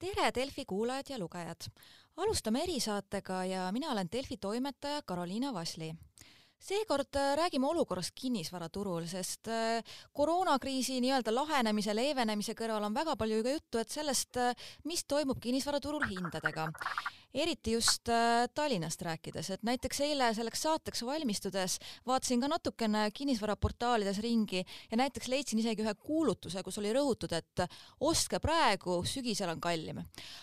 tere, 0.00 0.30
Delfi 0.34 0.64
kuulajad 0.64 1.10
ja 1.12 1.18
lugejad! 1.20 1.68
alustame 2.16 2.62
erisaatega 2.64 3.44
ja 3.44 3.66
mina 3.72 3.92
olen 3.92 4.08
Delfi 4.12 4.36
toimetaja 4.36 5.02
Karoliina 5.06 5.52
Vasli 5.54 5.92
seekord 6.60 7.16
äh, 7.16 7.36
räägime 7.36 7.66
olukorrast 7.66 8.12
kinnisvaraturul, 8.14 9.06
sest 9.08 9.48
äh, 9.48 9.80
koroonakriisi 10.12 10.98
nii-öelda 11.00 11.32
lahenemise, 11.34 11.94
leevenemise 11.96 12.54
kõrval 12.56 12.84
on 12.88 12.96
väga 12.96 13.16
palju 13.16 13.42
ka 13.44 13.54
juttu, 13.54 13.80
et 13.80 13.92
sellest, 13.92 14.36
äh, 14.36 14.68
mis 14.84 15.04
toimub 15.08 15.40
kinnisvaraturul 15.40 16.04
hindadega 16.10 16.68
eriti 17.34 17.72
just 17.72 18.08
äh, 18.08 18.48
Tallinnast 18.54 19.02
rääkides, 19.02 19.50
et 19.54 19.62
näiteks 19.66 20.00
eile 20.06 20.32
selleks 20.34 20.62
saateks 20.66 21.02
valmistudes 21.06 21.78
vaatasin 22.06 22.42
ka 22.42 22.50
natukene 22.50 23.06
kinnisvaraportaalides 23.14 24.20
ringi 24.24 24.64
ja 24.90 25.00
näiteks 25.00 25.28
leidsin 25.28 25.62
isegi 25.62 25.84
ühe 25.84 25.94
kuulutuse, 25.94 26.62
kus 26.66 26.78
oli 26.82 26.92
rõhutud, 26.96 27.34
et 27.36 27.64
ostke 28.00 28.40
praegu, 28.42 29.00
sügisel 29.06 29.52
on 29.54 29.60
kallim. 29.60 30.02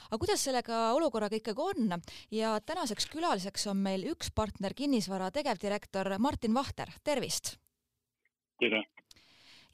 aga 0.09 0.19
kuidas 0.19 0.43
sellega 0.43 0.91
olukorraga 0.97 1.35
ikkagi 1.35 1.61
on 1.61 2.01
ja 2.31 2.57
tänaseks 2.59 3.09
külaliseks 3.11 3.67
on 3.67 3.77
meil 3.77 4.07
üks 4.11 4.31
partner, 4.31 4.73
kinnisvara 4.73 5.31
tegevdirektor 5.31 6.15
Martin 6.19 6.53
Vahter, 6.53 6.91
tervist! 7.03 7.57
tere! 8.59 8.85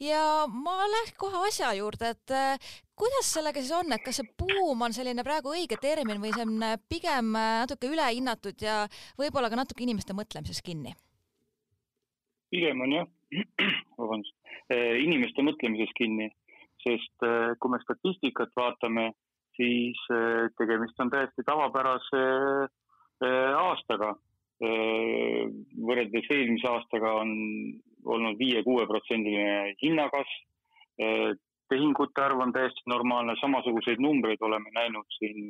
Ja 0.02 0.45
ma 0.49 0.75
lähen 0.89 1.13
kohe 1.20 1.45
asja 1.47 1.73
juurde, 1.77 2.13
et 2.15 2.33
äh, 2.33 2.73
kuidas 2.97 3.29
sellega 3.35 3.61
siis 3.61 3.73
on, 3.75 3.91
et 3.93 4.03
kas 4.05 4.21
see 4.21 4.29
buum 4.39 4.81
on 4.85 4.95
selline 4.95 5.25
praegu 5.25 5.53
õige 5.53 5.77
termin 5.81 6.21
või 6.21 6.33
see 6.35 6.45
on 6.45 6.55
äh, 6.66 6.77
pigem 6.89 7.33
äh, 7.38 7.63
natuke 7.63 7.89
ülehinnatud 7.91 8.63
ja 8.63 8.83
võib-olla 9.19 9.52
ka 9.52 9.59
natuke 9.59 9.85
inimeste 9.85 10.16
mõtlemises 10.17 10.63
kinni? 10.66 10.95
pigem 12.53 12.83
on 12.85 12.91
jah, 12.93 13.07
vabandust, 13.97 14.35
inimeste 15.02 15.41
mõtlemises 15.41 15.89
kinni, 15.97 16.27
sest 16.83 17.25
kui 17.58 17.71
me 17.73 17.80
statistikat 17.81 18.52
vaatame, 18.53 19.08
siis 19.58 19.97
tegemist 20.59 21.02
on 21.02 21.09
täiesti 21.09 21.41
tavapärase 21.47 22.21
aastaga. 23.58 24.11
Võrreldes 24.64 26.30
eelmise 26.31 26.67
aastaga 26.69 27.14
on 27.22 27.31
olnud 28.06 28.39
viie-kuueprotsendiline 28.39 29.73
hinnakasv. 29.81 31.39
tehingute 31.70 32.22
arv 32.22 32.42
on 32.44 32.52
täiesti 32.53 32.83
normaalne, 32.88 33.33
samasuguseid 33.42 34.02
numbreid 34.03 34.42
oleme 34.42 34.70
näinud 34.75 35.08
siin 35.17 35.50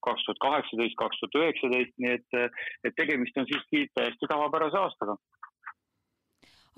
kaks 0.00 0.24
tuhat 0.24 0.40
kaheksateist, 0.40 0.96
kaks 0.96 1.20
tuhat 1.20 1.36
üheksateist, 1.42 1.92
nii 2.00 2.14
et, 2.16 2.56
et 2.84 2.96
tegemist 2.96 3.36
on 3.36 3.46
siiski 3.46 3.84
täiesti 3.94 4.30
tavapärase 4.32 4.78
aastaga 4.80 5.16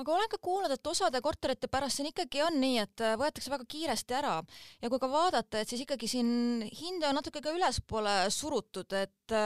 aga 0.01 0.15
olen 0.15 0.31
ka 0.33 0.39
kuulnud, 0.43 0.73
et 0.73 0.89
osade 0.89 1.21
korterite 1.25 1.69
pärast 1.73 1.99
siin 1.99 2.09
ikkagi 2.11 2.43
on 2.47 2.57
nii, 2.61 2.79
et 2.83 3.03
võetakse 3.21 3.53
väga 3.53 3.67
kiiresti 3.69 4.17
ära 4.17 4.37
ja 4.83 4.91
kui 4.91 5.01
ka 5.03 5.11
vaadata, 5.13 5.61
et 5.61 5.73
siis 5.73 5.85
ikkagi 5.85 6.09
siin 6.11 6.63
hinde 6.65 7.09
on 7.11 7.19
natuke 7.21 7.43
ka 7.45 7.53
ülespoole 7.53 8.15
surutud, 8.33 8.97
et 8.97 9.37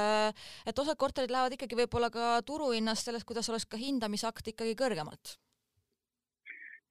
et 0.66 0.82
osad 0.82 0.98
korterid 0.98 1.32
lähevad 1.34 1.56
ikkagi 1.56 1.78
võib-olla 1.82 2.10
ka 2.14 2.36
turuhinnast 2.46 3.08
sellest, 3.08 3.26
kuidas 3.28 3.50
oleks 3.50 3.66
ka 3.66 3.80
hindamisakt 3.80 4.52
ikkagi 4.54 4.76
kõrgemalt. 4.78 5.36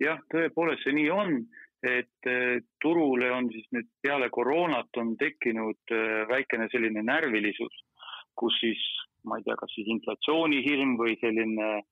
jah, 0.03 0.19
tõepoolest 0.31 0.83
see 0.83 0.97
nii 0.99 1.09
on, 1.15 1.39
et 1.85 2.29
turule 2.83 3.31
on 3.31 3.47
siis 3.53 3.67
nüüd 3.71 3.87
peale 4.03 4.29
koroonat 4.29 4.99
on 4.99 5.15
tekkinud 5.17 5.95
väikene 6.27 6.67
selline 6.71 7.03
närvilisus, 7.07 7.83
kus 8.35 8.59
siis 8.59 8.81
ma 9.25 9.39
ei 9.39 9.45
tea, 9.45 9.55
kas 9.57 9.71
siis 9.73 9.87
inflatsioonihirm 9.89 10.97
või 10.99 11.15
selline 11.21 11.69
äh, 11.79 11.83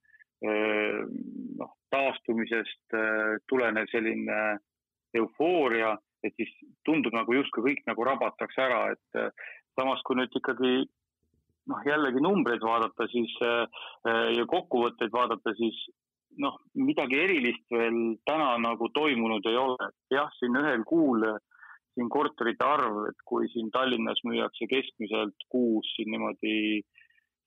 noh, 0.44 1.72
taastumisest 1.94 2.96
tulenev 3.50 3.88
selline 3.92 4.40
eufooria, 5.16 5.94
et 6.24 6.34
siis 6.40 6.52
tundub 6.88 7.14
nagu 7.16 7.36
justkui 7.36 7.64
kõik 7.70 7.84
nagu 7.88 8.06
rabatakse 8.08 8.64
ära, 8.64 8.82
et 8.96 9.42
samas 9.78 10.02
kui 10.04 10.18
nüüd 10.20 10.34
ikkagi 10.40 10.74
noh, 11.70 11.84
jällegi 11.88 12.24
numbreid 12.24 12.64
vaadata, 12.66 13.08
siis 13.12 13.34
ja 13.40 14.48
kokkuvõtteid 14.50 15.14
vaadata, 15.14 15.54
siis 15.60 15.78
noh, 16.42 16.58
midagi 16.74 17.20
erilist 17.24 17.66
veel 17.72 18.18
täna 18.28 18.56
nagu 18.64 18.90
toimunud 18.96 19.46
ei 19.50 19.60
ole. 19.60 19.92
jah, 20.12 20.32
siin 20.40 20.58
ühel 20.60 20.84
kuul 20.90 21.28
siin 21.94 22.10
korterite 22.10 22.66
arv, 22.66 23.04
et 23.12 23.20
kui 23.30 23.48
siin 23.54 23.70
Tallinnas 23.72 24.24
müüakse 24.26 24.66
keskmiselt 24.70 25.46
kuus 25.54 25.92
siin 25.96 26.10
niimoodi 26.10 26.56
äh, 26.80 27.03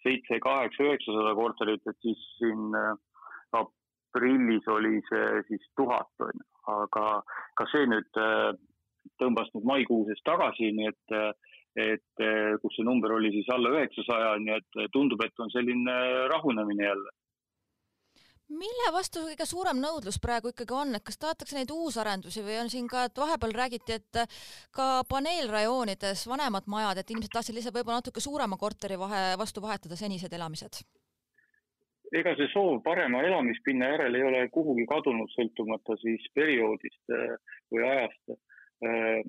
seitse, 0.06 0.38
kaheksa, 0.42 0.86
üheksasada 0.86 1.34
korterit, 1.38 1.82
et 1.90 1.98
siis 2.04 2.22
siin 2.38 2.76
äh, 2.78 2.92
aprillis 3.58 4.68
oli 4.72 5.00
see 5.10 5.42
siis 5.50 5.66
tuhat, 5.78 6.12
on 6.22 6.32
ju. 6.34 6.46
aga 6.66 7.02
ka 7.58 7.68
see 7.70 7.86
nüüd 7.90 8.18
äh, 8.22 8.54
tõmbas 9.22 9.52
nüüd 9.54 9.68
maikuuses 9.70 10.22
tagasi, 10.26 10.72
nii 10.78 10.88
et, 10.90 11.14
äh, 11.14 11.54
et 11.76 12.24
kus 12.62 12.72
see 12.74 12.86
number 12.88 13.12
oli 13.12 13.28
siis 13.34 13.48
alla 13.52 13.74
üheksasaja, 13.74 14.36
nii 14.40 14.54
et 14.56 14.92
tundub, 14.94 15.20
et 15.22 15.44
on 15.44 15.52
selline 15.52 15.96
rahunemine 16.32 16.86
jälle 16.88 17.15
mille 18.48 18.90
vastu 18.94 19.24
kõige 19.26 19.46
suurem 19.48 19.80
nõudlus 19.82 20.18
praegu 20.22 20.52
ikkagi 20.52 20.74
on, 20.74 20.94
et 20.96 21.04
kas 21.06 21.18
tahetakse 21.22 21.56
neid 21.58 21.72
uusarendusi 21.74 22.44
või 22.46 22.60
on 22.62 22.70
siin 22.70 22.86
ka, 22.90 23.06
et 23.08 23.18
vahepeal 23.18 23.54
räägiti, 23.56 23.98
et 23.98 24.20
ka 24.74 25.02
paneelrajoonides 25.10 26.26
vanemad 26.30 26.68
majad, 26.70 27.00
et 27.00 27.10
inimesed 27.10 27.34
tahtsid 27.34 27.58
lihtsalt 27.58 27.74
võib-olla 27.78 28.02
natuke 28.02 28.22
suurema 28.22 28.58
korteri 28.60 28.98
vahe, 28.98 29.24
vastu 29.38 29.64
vahetada 29.64 29.98
senised 29.98 30.32
elamised? 30.32 30.84
ega 32.14 32.36
see 32.38 32.46
soov 32.52 32.78
parema 32.84 33.22
elamispinna 33.26 33.88
järele 33.90 34.20
ei 34.20 34.26
ole 34.28 34.42
kuhugi 34.54 34.84
kadunud, 34.86 35.30
sõltumata 35.34 35.96
siis 35.98 36.22
perioodist 36.38 37.14
äh, 37.14 37.34
või 37.74 37.82
ajast. 37.82 38.36
Äh, 38.86 39.24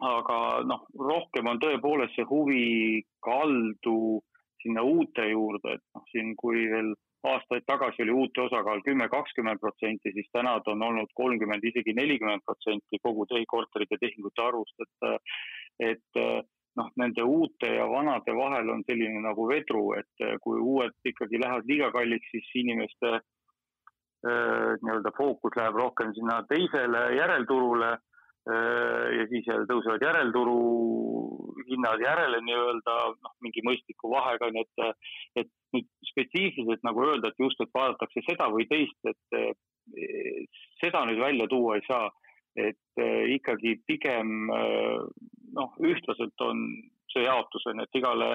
aga 0.00 0.38
noh, 0.66 0.86
rohkem 0.98 1.46
on 1.46 1.60
tõepoolest 1.62 2.16
see 2.16 2.26
huvi 2.26 3.04
kaldu 3.22 4.18
sinna 4.62 4.82
uute 4.82 5.28
juurde, 5.30 5.76
et 5.76 5.84
noh, 5.94 6.04
siin 6.12 6.34
kui 6.40 6.66
veel 6.72 6.94
aastaid 7.28 7.66
tagasi 7.66 8.02
oli 8.02 8.14
uute 8.22 8.40
osakaal 8.40 8.80
kümme, 8.84 9.08
kakskümmend 9.08 9.60
protsenti, 9.60 10.12
siis 10.12 10.28
täna 10.32 10.56
ta 10.64 10.72
on 10.72 10.82
olnud 10.82 11.10
kolmkümmend, 11.14 11.64
isegi 11.64 11.92
nelikümmend 11.96 12.44
protsenti 12.46 13.00
kogu 13.02 13.26
korterite 13.48 13.98
tehingute 14.00 14.42
arvust, 14.42 14.86
et, 14.86 15.28
et 15.90 16.20
noh, 16.76 16.88
nende 16.96 17.22
uute 17.22 17.74
ja 17.74 17.88
vanade 17.90 18.36
vahel 18.36 18.70
on 18.70 18.84
selline 18.86 19.20
nagu 19.20 19.48
vedru, 19.48 19.92
et 19.98 20.26
kui 20.40 20.60
uued 20.60 20.96
ikkagi 21.04 21.40
lähevad 21.42 21.68
liiga 21.68 21.90
kalliks, 21.92 22.30
siis 22.30 22.48
inimeste 22.54 23.20
nii-öelda 24.20 25.12
fookus 25.16 25.54
läheb 25.56 25.76
rohkem 25.80 26.12
sinna 26.14 26.42
teisele 26.48 27.06
järelturule 27.16 27.94
ja 28.48 29.24
siis 29.28 29.46
jälle 29.46 29.66
tõusevad 29.68 30.02
järelturu 30.02 30.54
hinnad 31.70 32.02
järele 32.02 32.40
nii-öelda 32.44 32.96
noh, 33.12 33.34
mingi 33.44 33.62
mõistliku 33.66 34.10
vahega, 34.12 34.50
nii 34.54 34.64
et, 34.64 35.04
et 35.42 35.50
nüüd 35.74 35.88
spetsiifiliselt 36.10 36.82
nagu 36.86 37.04
öelda, 37.06 37.30
et 37.30 37.42
just, 37.42 37.60
et 37.62 37.72
vaadatakse 37.76 38.24
seda 38.26 38.48
või 38.52 38.66
teist, 38.70 38.98
et 39.10 39.38
eh, 39.38 40.44
seda 40.82 41.04
nüüd 41.08 41.22
välja 41.22 41.48
tuua 41.50 41.78
ei 41.78 41.86
saa. 41.88 42.10
et 42.58 42.98
eh, 42.98 43.30
ikkagi 43.36 43.76
pigem 43.86 44.50
eh, 44.50 44.98
noh, 45.54 45.76
ühtlaselt 45.86 46.42
on 46.42 46.64
see 47.12 47.22
jaotus 47.22 47.66
on, 47.70 47.80
et 47.82 47.98
igale 47.98 48.30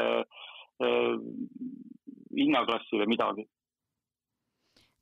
hinnaklassile 2.35 3.05
midagi 3.07 3.45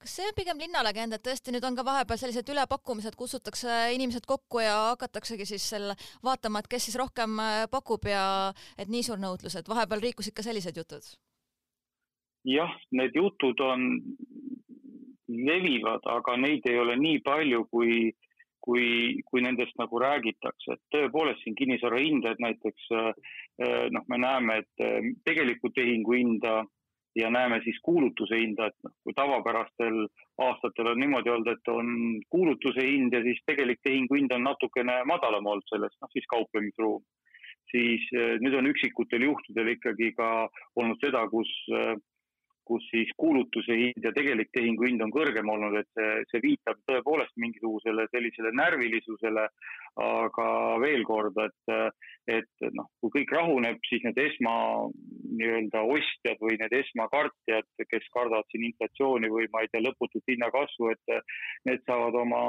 kas 0.04 0.18
see 0.18 0.28
on 0.28 0.36
pigem 0.36 0.60
linnalegend, 0.60 1.16
et 1.16 1.24
tõesti 1.24 1.54
nüüd 1.56 1.64
on 1.64 1.78
ka 1.78 1.86
vahepeal 1.88 2.20
sellised 2.20 2.50
ülepakkumised, 2.52 3.16
kutsutakse 3.20 3.76
inimesed 3.96 4.28
kokku 4.28 4.60
ja 4.64 4.76
hakataksegi 4.94 5.48
siis 5.48 5.68
seal 5.74 5.94
vaatama, 6.26 6.60
et 6.60 6.72
kes 6.72 6.90
siis 6.90 7.00
rohkem 7.00 7.40
pakub 7.72 8.10
ja 8.12 8.26
et 8.78 8.92
nii 8.92 9.06
suur 9.08 9.22
nõudlus, 9.22 9.56
et 9.56 9.70
vahepeal 9.72 10.04
liikusid 10.10 10.36
ka 10.36 10.46
sellised 10.46 10.80
jutud? 10.80 11.14
jah, 12.44 12.74
need 12.92 13.16
jutud 13.16 13.62
on, 13.64 13.88
levivad, 15.32 16.04
aga 16.12 16.36
neid 16.38 16.68
ei 16.68 16.76
ole 16.82 16.98
nii 17.00 17.22
palju, 17.24 17.64
kui, 17.72 18.12
kui, 18.60 18.86
kui 19.24 19.44
nendest 19.46 19.78
nagu 19.80 20.02
räägitakse, 20.04 20.76
et 20.76 20.82
tõepoolest 20.92 21.46
siin 21.46 21.56
kinnisvara 21.56 22.02
hindajad 22.04 22.44
näiteks 22.44 22.92
eh, 23.00 23.88
noh, 23.96 24.04
me 24.12 24.20
näeme, 24.20 24.60
et 24.66 25.24
tegelikku 25.24 25.72
tehingu 25.72 26.20
hinda 26.20 26.66
ja 27.16 27.30
näeme 27.30 27.60
siis 27.64 27.80
kuulutuse 27.84 28.40
hinda, 28.40 28.68
et 28.68 28.78
noh, 28.84 28.94
kui 29.04 29.14
tavapärastel 29.18 30.00
aastatel 30.46 30.92
on 30.94 31.00
niimoodi 31.00 31.30
olnud, 31.30 31.52
et 31.52 31.74
on 31.74 31.92
kuulutuse 32.30 32.86
hind 32.88 33.14
ja 33.14 33.22
siis 33.26 33.42
tegelik 33.46 33.82
tehingu 33.84 34.18
hind 34.18 34.34
on 34.34 34.48
natukene 34.48 35.02
madalam 35.10 35.52
olnud 35.52 35.68
sellest, 35.70 36.00
noh 36.02 36.14
siis 36.14 36.30
kauplemisruum. 36.36 37.04
siis 37.74 38.04
eh, 38.14 38.36
nüüd 38.44 38.54
on 38.58 38.68
üksikutel 38.70 39.24
juhtudel 39.26 39.72
ikkagi 39.76 40.12
ka 40.18 40.30
olnud 40.78 41.00
seda, 41.02 41.24
kus 41.30 41.50
kus 42.68 42.86
siis 42.92 43.12
kuulutuse 43.18 43.76
hind 43.78 44.06
ja 44.06 44.12
tegelik 44.16 44.52
tehingu 44.56 44.88
hind 44.88 45.04
on 45.06 45.12
kõrgem 45.14 45.50
olnud, 45.50 45.78
et 45.80 45.90
see, 45.98 46.24
see 46.32 46.44
viitab 46.44 46.80
tõepoolest 46.90 47.36
mingisugusele 47.44 48.08
sellisele 48.12 48.54
närvilisusele. 48.60 49.48
aga 50.04 50.46
veel 50.82 51.04
kord, 51.06 51.36
et, 51.38 51.74
et 52.26 52.64
noh, 52.74 52.88
kui 52.98 53.12
kõik 53.14 53.34
rahuneb, 53.36 53.78
siis 53.86 54.02
need 54.02 54.18
esma 54.18 54.54
nii-öelda 55.38 55.84
ostjad 55.86 56.42
või 56.42 56.58
need 56.58 56.74
esmakartjad, 56.80 57.68
kes 57.92 58.08
kardavad 58.16 58.48
siin 58.50 58.66
inflatsiooni 58.72 59.30
või 59.30 59.46
ma 59.54 59.62
ei 59.62 59.70
tea, 59.70 59.84
lõputut 59.86 60.34
hinnakasvu, 60.34 60.90
et 60.96 61.14
need 61.70 61.86
saavad 61.86 62.18
oma 62.24 62.42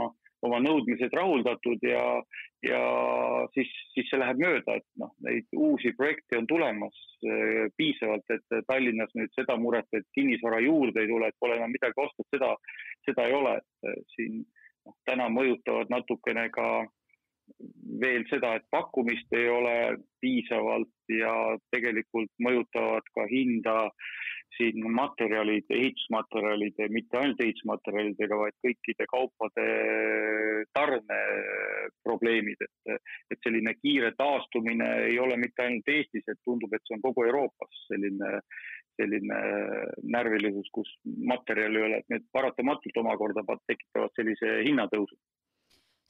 oma 0.45 0.61
nõudmised 0.63 1.13
rahuldatud 1.17 1.85
ja, 1.87 2.05
ja 2.67 2.81
siis, 3.55 3.71
siis 3.95 4.11
see 4.11 4.21
läheb 4.21 4.41
mööda, 4.43 4.79
et 4.79 4.87
noh, 5.01 5.13
neid 5.25 5.49
uusi 5.57 5.95
projekte 5.99 6.39
on 6.41 6.49
tulemas 6.51 6.99
äh, 7.27 7.71
piisavalt, 7.79 8.27
et 8.35 8.59
Tallinnas 8.69 9.15
nüüd 9.19 9.33
seda 9.37 9.57
muret, 9.61 9.89
et 9.97 10.09
kinnisvara 10.17 10.61
juurde 10.65 11.05
ei 11.05 11.11
tule, 11.11 11.31
et 11.31 11.41
pole 11.41 11.57
enam 11.59 11.73
midagi 11.75 12.05
osta, 12.05 12.27
seda, 12.35 12.53
seda 13.09 13.29
ei 13.29 13.39
ole, 13.39 13.57
et 13.95 14.05
siin 14.17 14.43
noh, 14.43 14.99
täna 15.09 15.31
mõjutavad 15.33 15.93
natukene 15.93 16.49
ka 16.55 16.69
veel 18.01 18.25
seda, 18.31 18.55
et 18.57 18.67
pakkumist 18.73 19.33
ei 19.37 19.49
ole 19.53 19.75
piisavalt 20.25 21.13
ja 21.13 21.33
tegelikult 21.75 22.33
mõjutavad 22.43 23.09
ka 23.17 23.27
hinda 23.31 23.77
siin 24.57 24.87
materjalid, 24.95 25.67
ehitusmaterjalid, 25.71 26.79
mitte 26.95 27.19
ainult 27.21 27.41
ehitusmaterjalidega, 27.45 28.39
vaid 28.39 28.57
kõikide 28.67 29.07
kaupade 29.11 29.67
tarneprobleemid, 30.77 32.65
et, 32.67 33.03
et 33.35 33.47
selline 33.47 33.75
kiire 33.81 34.13
taastumine 34.19 34.89
ei 35.11 35.19
ole 35.23 35.39
mitte 35.41 35.67
ainult 35.67 35.93
Eestis, 35.97 36.27
et 36.29 36.41
tundub, 36.47 36.73
et 36.75 36.85
see 36.87 36.99
on 36.99 37.05
kogu 37.05 37.27
Euroopas 37.29 37.85
selline, 37.91 38.35
selline 39.01 39.41
närvilisus, 40.17 40.71
kus 40.75 40.91
materjali 41.05 41.81
ei 41.81 41.89
ole, 41.89 42.03
et 42.03 42.13
need 42.15 42.29
paratamatult 42.33 43.03
omakorda 43.05 43.47
tekitavad 43.67 44.15
sellise 44.19 44.61
hinnatõusu 44.69 45.19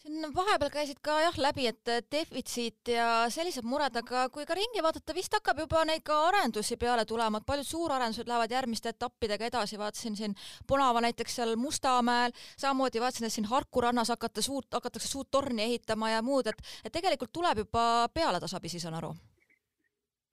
siin 0.04 0.34
vahepeal 0.34 0.70
käisid 0.70 0.98
ka 1.02 1.16
jah 1.22 1.36
läbi, 1.40 1.66
et 1.70 1.90
defitsiit 2.12 2.88
ja 2.92 3.06
sellised 3.32 3.64
mured, 3.64 3.94
aga 3.96 4.28
kui 4.32 4.44
ka 4.46 4.54
ringi 4.56 4.82
vaadata, 4.84 5.14
vist 5.16 5.32
hakkab 5.32 5.62
juba 5.64 5.84
neid 5.88 6.04
ka 6.04 6.18
arendusi 6.28 6.76
peale 6.76 7.06
tulema, 7.08 7.40
et 7.40 7.46
paljud 7.48 7.66
suurarendused 7.66 8.28
lähevad 8.28 8.52
järgmiste 8.52 8.92
etappidega 8.92 9.48
edasi, 9.48 9.78
vaatasin 9.80 10.16
siin 10.16 10.34
Punava 10.68 11.00
näiteks 11.00 11.36
seal 11.40 11.56
Mustamäel, 11.56 12.34
samamoodi 12.56 13.00
vaatasin, 13.00 13.26
et 13.26 13.32
siin 13.32 13.48
Harku 13.48 13.80
rannas 13.80 14.12
hakata 14.12 14.42
suurt, 14.42 14.68
hakatakse 14.72 15.08
suurt 15.08 15.30
torni 15.30 15.62
ehitama 15.62 16.10
ja 16.10 16.22
muud, 16.22 16.52
et, 16.52 16.60
et 16.84 16.92
tegelikult 16.92 17.32
tuleb 17.32 17.64
juba 17.64 18.08
peale 18.14 18.40
tasapisi, 18.40 18.80
saan 18.80 19.00
aru? 19.00 19.14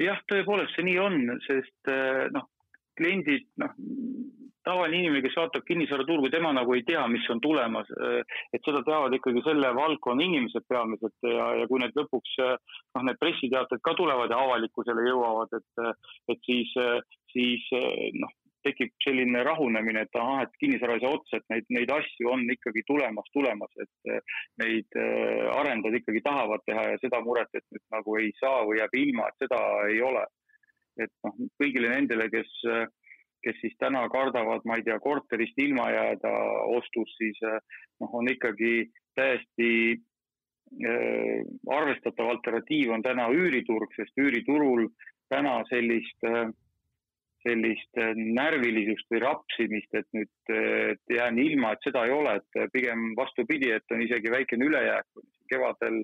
jah, 0.02 0.18
tõepoolest 0.28 0.74
see 0.76 0.84
nii 0.88 0.98
on, 0.98 1.18
sest 1.46 1.92
noh, 2.34 2.48
kliendid, 2.98 3.46
noh, 3.62 3.76
tavaline 4.68 5.00
inimene, 5.00 5.22
kes 5.26 5.38
vaatab 5.40 5.66
kinnisvaraturgu, 5.68 6.30
tema 6.34 6.52
nagu 6.56 6.76
ei 6.76 6.84
tea, 6.88 7.04
mis 7.12 7.26
on 7.34 7.42
tulemas. 7.44 7.88
et 8.54 8.62
seda 8.66 8.84
teavad 8.88 9.14
ikkagi 9.18 9.44
selle 9.46 9.72
valdkonna 9.76 10.26
inimesed 10.26 10.68
peamiselt 10.70 11.30
ja, 11.30 11.48
ja 11.62 11.70
kui 11.70 11.82
need 11.82 11.96
lõpuks 11.98 12.36
noh, 12.42 13.06
need 13.08 13.20
pressiteated 13.22 13.82
ka 13.84 13.96
tulevad 13.98 14.32
ja 14.32 14.42
avalikkusele 14.44 15.08
jõuavad, 15.10 15.58
et, 15.58 15.98
et 16.34 16.46
siis, 16.48 16.74
siis 17.34 17.66
noh, 18.22 18.34
tekib 18.62 18.94
selline 19.02 19.42
rahunemine, 19.46 20.04
et 20.06 20.20
ahah, 20.22 20.44
et 20.46 20.60
kinnisvara 20.62 20.98
ei 20.98 21.04
saa 21.04 21.16
otsa, 21.18 21.40
et 21.40 21.48
neid, 21.54 21.66
neid 21.74 21.94
asju 21.96 22.30
on 22.30 22.44
ikkagi 22.54 22.84
tulemas, 22.86 23.30
tulemas, 23.34 23.74
et 23.82 24.28
neid 24.62 25.00
arendajad 25.56 25.98
ikkagi 26.02 26.22
tahavad 26.26 26.62
teha 26.70 26.86
ja 26.92 27.02
seda 27.02 27.24
muret, 27.26 27.50
et 27.58 27.66
nüüd 27.74 27.86
nagu 27.96 28.18
ei 28.22 28.30
saa 28.38 28.62
või 28.68 28.78
jääb 28.78 28.98
ilma, 29.02 29.30
et 29.32 29.48
seda 29.48 29.62
ei 29.90 30.02
ole. 30.06 30.28
et 31.02 31.14
noh, 31.26 31.38
kõigile 31.58 31.90
nendele, 31.90 32.28
kes 32.30 32.50
kes 33.44 33.60
siis 33.62 33.76
täna 33.80 34.06
kardavad, 34.14 34.66
ma 34.66 34.78
ei 34.78 34.86
tea, 34.88 35.00
korterist 35.00 35.60
ilma 35.62 35.90
jääda 35.92 36.32
ostus, 36.78 37.14
siis 37.18 37.42
eh, 37.48 37.60
noh, 38.02 38.16
on 38.22 38.30
ikkagi 38.32 38.74
täiesti 39.18 39.70
äh, 39.92 41.44
arvestatav 41.78 42.34
alternatiiv 42.36 42.94
on 42.96 43.06
täna 43.06 43.30
üüriturg, 43.36 43.94
sest 43.98 44.18
üüriturul 44.22 44.88
täna 45.32 45.62
sellist 45.70 46.28
äh,, 46.28 46.50
sellist 47.42 47.98
närvilisust 48.38 49.08
või 49.10 49.22
rapsimist, 49.24 49.96
et 49.98 50.08
nüüd 50.14 50.52
et 50.52 51.14
jään 51.16 51.40
ilma, 51.42 51.74
et 51.74 51.88
seda 51.88 52.04
ei 52.06 52.14
ole, 52.14 52.36
et 52.38 52.74
pigem 52.74 53.12
vastupidi, 53.18 53.72
et 53.74 53.96
on 53.96 54.04
isegi 54.06 54.30
väikene 54.34 54.68
ülejääk. 54.68 55.08
kevadel, 55.52 55.98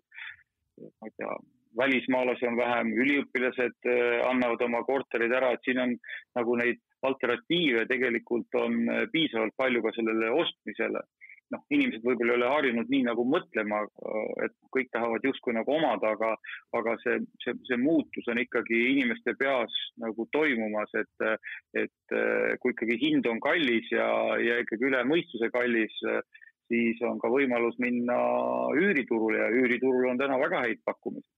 ma 0.99 1.07
ei 1.07 1.13
tea, 1.15 1.35
välismaalasi 1.79 2.47
on 2.49 2.57
vähem, 2.57 2.89
üliõpilased 3.03 3.87
annavad 4.27 4.63
oma 4.65 4.81
korterid 4.83 5.31
ära, 5.31 5.53
et 5.53 5.63
siin 5.63 5.79
on 5.79 5.93
nagu 6.35 6.55
neid 6.59 6.81
alternatiive 7.01 7.85
tegelikult 7.89 8.55
on 8.57 8.83
äh, 8.89 9.05
piisavalt 9.11 9.55
palju 9.57 9.83
ka 9.85 9.93
sellele 9.95 10.33
ostmisele. 10.41 11.05
noh, 11.47 11.61
inimesed 11.71 12.03
võib-olla 12.03 12.33
ei 12.33 12.39
ole 12.41 12.47
harjunud 12.51 12.89
nii 12.91 13.05
nagu 13.05 13.23
mõtlema, 13.23 13.77
äh, 13.87 14.31
et 14.47 14.55
kõik 14.75 14.89
tahavad 14.91 15.23
justkui 15.23 15.53
nagu 15.55 15.71
omada, 15.71 16.09
aga, 16.17 16.33
aga 16.75 16.95
see, 17.03 17.21
see, 17.43 17.53
see 17.69 17.77
muutus 17.79 18.27
on 18.27 18.41
ikkagi 18.41 18.81
inimeste 18.89 19.31
peas 19.39 19.77
nagu 20.03 20.25
toimumas, 20.35 20.91
et, 20.99 21.29
et 21.85 22.17
äh, 22.17 22.57
kui 22.59 22.75
ikkagi 22.75 22.99
hind 23.05 23.31
on 23.31 23.39
kallis 23.39 23.87
ja, 23.95 24.09
ja 24.43 24.59
ikkagi 24.65 24.89
üle 24.89 25.05
mõistuse 25.07 25.47
kallis, 25.53 25.95
siis 26.67 26.99
on 27.07 27.15
ka 27.23 27.31
võimalus 27.31 27.79
minna 27.79 28.19
üüriturule 28.75 29.39
ja 29.39 29.47
üüriturul 29.55 30.11
on 30.11 30.19
täna 30.19 30.35
väga 30.43 30.65
häid 30.65 30.83
pakkumisi 30.83 31.36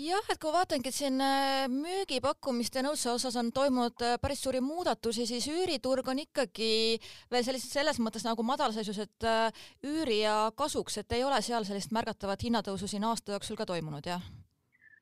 jah, 0.00 0.26
et 0.32 0.40
kui 0.40 0.52
vaatangi, 0.54 0.90
et 0.90 0.96
siin 0.96 1.20
äh, 1.24 1.66
müügipakkumiste 1.72 2.82
nõudluse 2.84 3.12
osas 3.12 3.36
on 3.40 3.50
toimunud 3.54 4.04
äh, 4.06 4.16
päris 4.22 4.42
suuri 4.44 4.62
muudatusi, 4.64 5.26
siis 5.28 5.48
üüriturg 5.50 6.08
on 6.10 6.22
ikkagi 6.24 6.98
veel 7.32 7.46
sellises, 7.46 7.72
selles 7.72 8.00
mõttes 8.02 8.24
nagu 8.26 8.44
madalseisus, 8.46 9.00
et 9.04 9.28
äh, 9.28 9.64
üüri 9.86 10.22
ja 10.22 10.36
kasuks, 10.56 11.00
et 11.02 11.18
ei 11.18 11.24
ole 11.26 11.40
seal 11.44 11.66
sellist 11.68 11.94
märgatavat 11.96 12.46
hinnatõusu 12.46 12.88
siin 12.90 13.06
aasta 13.08 13.36
jooksul 13.36 13.60
ka 13.60 13.68
toimunud, 13.72 14.06
jah? 14.06 14.24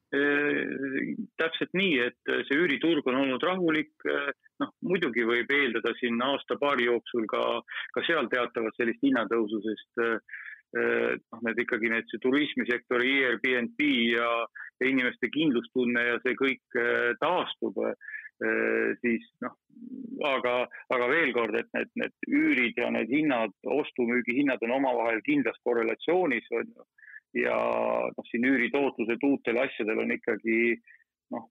täpselt 0.09 1.75
nii, 1.77 1.99
et 2.01 2.31
see 2.49 2.57
üüriturg 2.57 3.05
on 3.11 3.19
olnud 3.19 3.43
rahulik, 3.45 4.07
noh 4.57 4.71
muidugi 4.89 5.27
võib 5.29 5.53
eeldada 5.53 5.93
siin 5.99 6.17
aasta-paari 6.25 6.87
jooksul 6.87 7.27
ka, 7.29 7.43
ka 7.93 8.05
seal 8.07 8.31
teatavat 8.33 8.81
sellist 8.81 9.05
hinnatõusu, 9.05 9.61
sest 9.67 10.01
noh, 10.77 11.41
need 11.47 11.63
ikkagi 11.65 11.89
need 11.93 12.11
turismisektori 12.23 13.15
Airbnb 13.25 13.81
ja, 14.13 14.31
ja 14.81 14.91
inimeste 14.91 15.31
kindlustunne 15.33 16.05
ja 16.11 16.19
see 16.25 16.37
kõik 16.39 16.77
äh, 16.77 17.15
taastub, 17.23 17.81
äh, 17.89 17.95
siis 19.01 19.25
noh, 19.45 19.57
aga, 20.29 20.55
aga 20.95 21.11
veel 21.11 21.33
kord, 21.37 21.57
et 21.59 21.71
need, 21.77 21.91
need 22.03 22.29
üürid 22.29 22.81
ja 22.81 22.91
need 22.95 23.11
hinnad, 23.13 23.55
ostu-müügi 23.65 24.37
hinnad 24.43 24.63
on 24.67 24.77
omavahel 24.79 25.23
kindlas 25.27 25.59
korrelatsioonis 25.65 26.49
on 26.53 26.69
ju. 26.75 26.89
ja 27.45 27.59
noh, 28.13 28.29
siin 28.31 28.47
üüritootlused 28.49 29.25
uutel 29.25 29.63
asjadel 29.65 30.05
on 30.05 30.15
ikkagi 30.17 30.61
noh, 31.35 31.49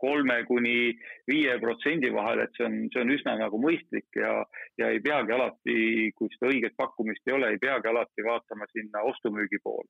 kolme 0.00 0.40
kuni 0.48 0.92
viie 1.28 1.56
protsendi 1.62 2.10
vahel, 2.14 2.44
et 2.44 2.54
see 2.56 2.66
on, 2.66 2.76
see 2.92 3.02
on 3.04 3.14
üsna 3.16 3.36
nagu 3.40 3.60
mõistlik 3.62 4.20
ja, 4.20 4.40
ja 4.80 4.90
ei 4.92 5.02
peagi 5.04 5.36
alati, 5.36 5.80
kui 6.16 6.30
seda 6.34 6.52
õiget 6.52 6.78
pakkumist 6.80 7.26
ei 7.28 7.36
ole, 7.36 7.52
ei 7.54 7.60
peagi 7.62 7.90
alati 7.90 8.26
vaatama 8.26 8.68
sinna 8.72 9.04
ostu-müügi 9.12 9.60
poole. 9.64 9.88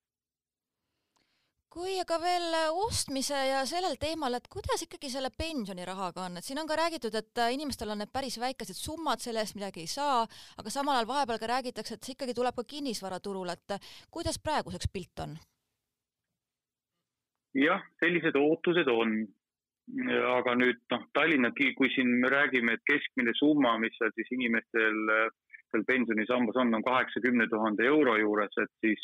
Kui 1.70 1.92
aga 2.02 2.16
veel 2.18 2.54
ostmise 2.82 3.38
ja 3.46 3.60
sellel 3.70 3.94
teemal, 4.02 4.34
et 4.34 4.48
kuidas 4.50 4.82
ikkagi 4.82 5.06
selle 5.12 5.28
pensionirahaga 5.30 6.24
on, 6.26 6.40
et 6.40 6.46
siin 6.46 6.58
on 6.58 6.66
ka 6.66 6.74
räägitud, 6.80 7.14
et 7.14 7.42
inimestel 7.54 7.94
on 7.94 8.02
need 8.02 8.10
päris 8.10 8.40
väikesed 8.42 8.74
summad, 8.74 9.22
selle 9.22 9.44
eest 9.44 9.54
midagi 9.54 9.84
ei 9.84 9.92
saa, 9.92 10.24
aga 10.58 10.72
samal 10.74 10.98
ajal 10.98 11.06
vahepeal 11.12 11.38
ka 11.38 11.52
räägitakse, 11.52 11.94
et 11.94 12.02
see 12.02 12.16
ikkagi 12.16 12.34
tuleb 12.34 12.58
ka 12.58 12.66
kinnisvaraturul, 12.74 13.54
et 13.54 13.78
kuidas 14.10 14.42
praeguseks 14.42 14.90
pilt 14.90 15.22
on? 15.22 15.38
jah, 17.54 17.82
sellised 18.02 18.36
ootused 18.38 18.90
on 18.90 19.20
aga 20.36 20.54
nüüd 20.58 20.80
noh, 20.92 21.06
Tallinna, 21.16 21.50
kui 21.54 21.90
siin 21.94 22.10
me 22.22 22.30
räägime, 22.30 22.76
et 22.76 22.84
keskmine 22.86 23.34
summa, 23.38 23.76
mis 23.82 23.96
seal 23.98 24.12
siis 24.16 24.30
inimestel 24.36 25.00
seal 25.70 25.84
pensionisambas 25.86 26.56
on, 26.58 26.74
on 26.74 26.82
kaheksakümne 26.82 27.46
tuhande 27.50 27.84
euro 27.86 28.16
juures, 28.18 28.54
et 28.62 28.72
siis 28.84 29.02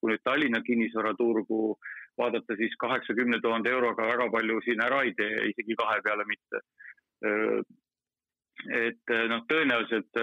kui 0.00 0.12
nüüd 0.12 0.22
Tallinna 0.24 0.62
kinnisvaraturgu 0.64 1.60
vaadata, 2.18 2.56
siis 2.56 2.76
kaheksakümne 2.80 3.40
tuhande 3.44 3.70
euroga 3.70 4.06
väga 4.08 4.30
palju 4.32 4.60
siin 4.64 4.80
ära 4.84 5.02
ei 5.04 5.12
tee, 5.18 5.34
isegi 5.52 5.76
kahe 5.82 6.00
peale 6.04 6.24
mitte. 6.28 6.62
et 8.74 9.12
noh, 9.30 9.44
tõenäoliselt 9.50 10.18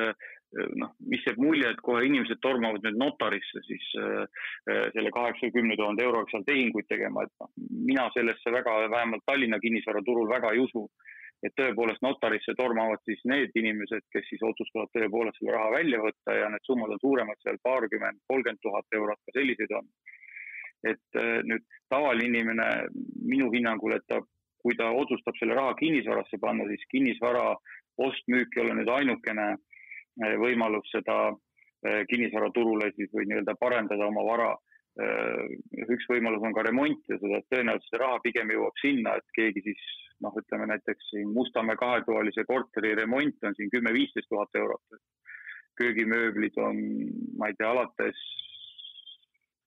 noh, 0.53 0.93
mis 1.09 1.23
jääb 1.27 1.39
mulje, 1.41 1.69
et 1.71 1.81
kohe 1.83 2.05
inimesed 2.07 2.39
tormavad 2.43 2.85
nüüd 2.85 2.97
notarisse 2.99 3.61
siis 3.65 3.85
äh, 3.99 4.45
selle 4.95 5.11
kaheksakümne 5.15 5.77
tuhande 5.79 6.05
euroga 6.05 6.31
seal 6.31 6.45
tehinguid 6.47 6.87
tegema, 6.91 7.25
et 7.25 7.33
noh, 7.41 7.51
mina 7.89 8.07
sellesse 8.15 8.53
väga, 8.53 8.77
vähemalt 8.93 9.25
Tallinna 9.27 9.59
kinnisvaraturul 9.63 10.29
väga 10.31 10.55
ei 10.55 10.63
usu. 10.63 10.87
et 11.45 11.51
tõepoolest 11.59 12.01
notarisse 12.01 12.53
tormavad 12.57 13.01
siis 13.05 13.19
need 13.29 13.51
inimesed, 13.59 14.05
kes 14.09 14.23
siis 14.29 14.41
otsustavad 14.47 14.89
tõepoolest 14.95 15.35
selle 15.37 15.51
raha 15.53 15.67
välja 15.73 15.99
võtta 16.01 16.33
ja 16.33 16.47
need 16.49 16.63
summad 16.65 16.93
on 16.95 17.01
suuremad 17.03 17.37
seal 17.43 17.59
paarkümmend, 17.67 18.21
kolmkümmend 18.31 18.61
tuhat 18.63 18.97
eurot, 18.99 19.19
ka 19.19 19.35
selliseid 19.35 19.75
on. 19.77 19.91
et 20.89 21.19
äh, 21.19 21.43
nüüd 21.43 21.65
tavaline 21.89 22.29
inimene 22.31 22.69
minu 23.33 23.51
hinnangul, 23.53 23.97
et 23.97 24.07
ta, 24.07 24.21
kui 24.63 24.77
ta 24.79 24.89
otsustab 25.03 25.37
selle 25.37 25.59
raha 25.59 25.75
kinnisvarasse 25.81 26.39
panna, 26.41 26.65
siis 26.71 26.87
kinnisvara 26.89 27.45
ost-müük 28.07 28.55
ei 28.55 28.63
ole 28.63 28.79
nüüd 28.79 28.91
ainukene 28.95 29.47
äh, 29.51 29.74
võimalus 30.41 30.87
seda 30.91 31.17
eh, 31.31 32.03
kinnisvaraturule 32.09 32.91
siis 32.95 33.11
või 33.13 33.27
nii-öelda 33.29 33.57
parendada 33.59 34.07
oma 34.07 34.23
vara. 34.27 34.53
Eh, 34.95 35.57
üks 35.91 36.07
võimalus 36.07 36.43
on 36.47 36.55
ka 36.55 36.63
remont 36.63 37.11
ja 37.11 37.19
seda 37.19 37.41
tõenäoliselt 37.51 37.91
see 37.91 37.99
raha 37.99 38.21
pigem 38.23 38.53
jõuab 38.53 38.79
sinna, 38.79 39.17
et 39.19 39.27
keegi 39.35 39.65
siis 39.65 39.81
noh, 40.23 40.35
ütleme 40.39 40.69
näiteks 40.71 41.11
siin 41.11 41.33
Mustamäe 41.35 41.75
kahetoalise 41.79 42.45
korteri 42.47 42.95
remont 42.95 43.43
on 43.43 43.55
siin 43.57 43.71
kümme-viisteist 43.73 44.31
tuhat 44.31 44.55
eurot. 44.55 45.03
köögimööblid 45.75 46.55
on, 46.63 46.77
ma 47.35 47.49
ei 47.51 47.55
tea, 47.59 47.67
alates 47.67 48.19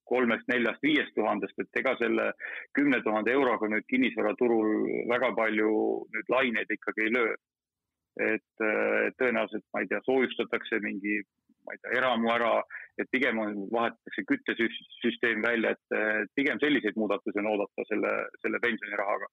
kolmest, 0.09 0.49
neljast, 0.49 0.81
viiest 0.83 1.13
tuhandest, 1.17 1.59
et 1.61 1.81
ega 1.83 1.95
selle 2.01 2.31
kümne 2.77 3.03
tuhande 3.05 3.35
euroga 3.37 3.69
nüüd 3.69 3.85
kinnisvaraturul 3.93 4.71
väga 5.11 5.35
palju 5.37 5.73
nüüd 6.15 6.33
laineid 6.35 6.73
ikkagi 6.79 7.07
ei 7.07 7.15
löö. 7.19 7.35
Et 8.19 8.65
tõenäoliselt, 9.21 9.65
ma 9.75 9.83
ei 9.83 9.91
tea, 9.91 10.01
soojustatakse 10.07 10.81
mingi, 10.85 11.21
ma 11.67 11.75
ei 11.75 11.83
tea, 11.83 11.93
eramu 12.01 12.33
ära, 12.35 12.55
et 12.99 13.11
pigem 13.15 13.39
on, 13.43 13.61
vahetatakse 13.73 14.25
küttesüsteem 14.31 15.45
välja, 15.45 15.75
et 15.77 16.33
pigem 16.39 16.59
selliseid 16.63 16.99
muudatusi 16.99 17.43
on 17.43 17.53
oodata 17.53 17.87
selle, 17.91 18.15
selle 18.43 18.63
pensionirahaga 18.65 19.31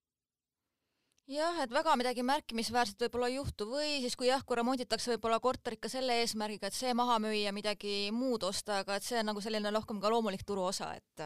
jah, 1.32 1.58
et 1.64 1.74
väga 1.74 1.96
midagi 1.98 2.24
märkimisväärset 2.26 3.02
võib-olla 3.06 3.30
ei 3.32 3.38
juhtu 3.40 3.68
või 3.70 3.90
siis 4.04 4.16
kui 4.18 4.30
jah, 4.30 4.44
kui 4.46 4.58
remonditakse 4.60 5.16
võib-olla 5.16 5.40
korterit 5.42 5.82
ka 5.82 5.90
selle 5.90 6.20
eesmärgiga, 6.22 6.70
et 6.70 6.78
see 6.78 6.94
maha 6.98 7.18
müüa, 7.24 7.54
midagi 7.56 8.12
muud 8.14 8.46
osta, 8.46 8.82
aga 8.84 9.00
et 9.00 9.08
see 9.08 9.20
on 9.22 9.32
nagu 9.32 9.42
selline 9.42 9.74
rohkem 9.74 10.02
ka 10.02 10.12
loomulik 10.14 10.46
turuosa, 10.46 10.94
et. 10.96 11.26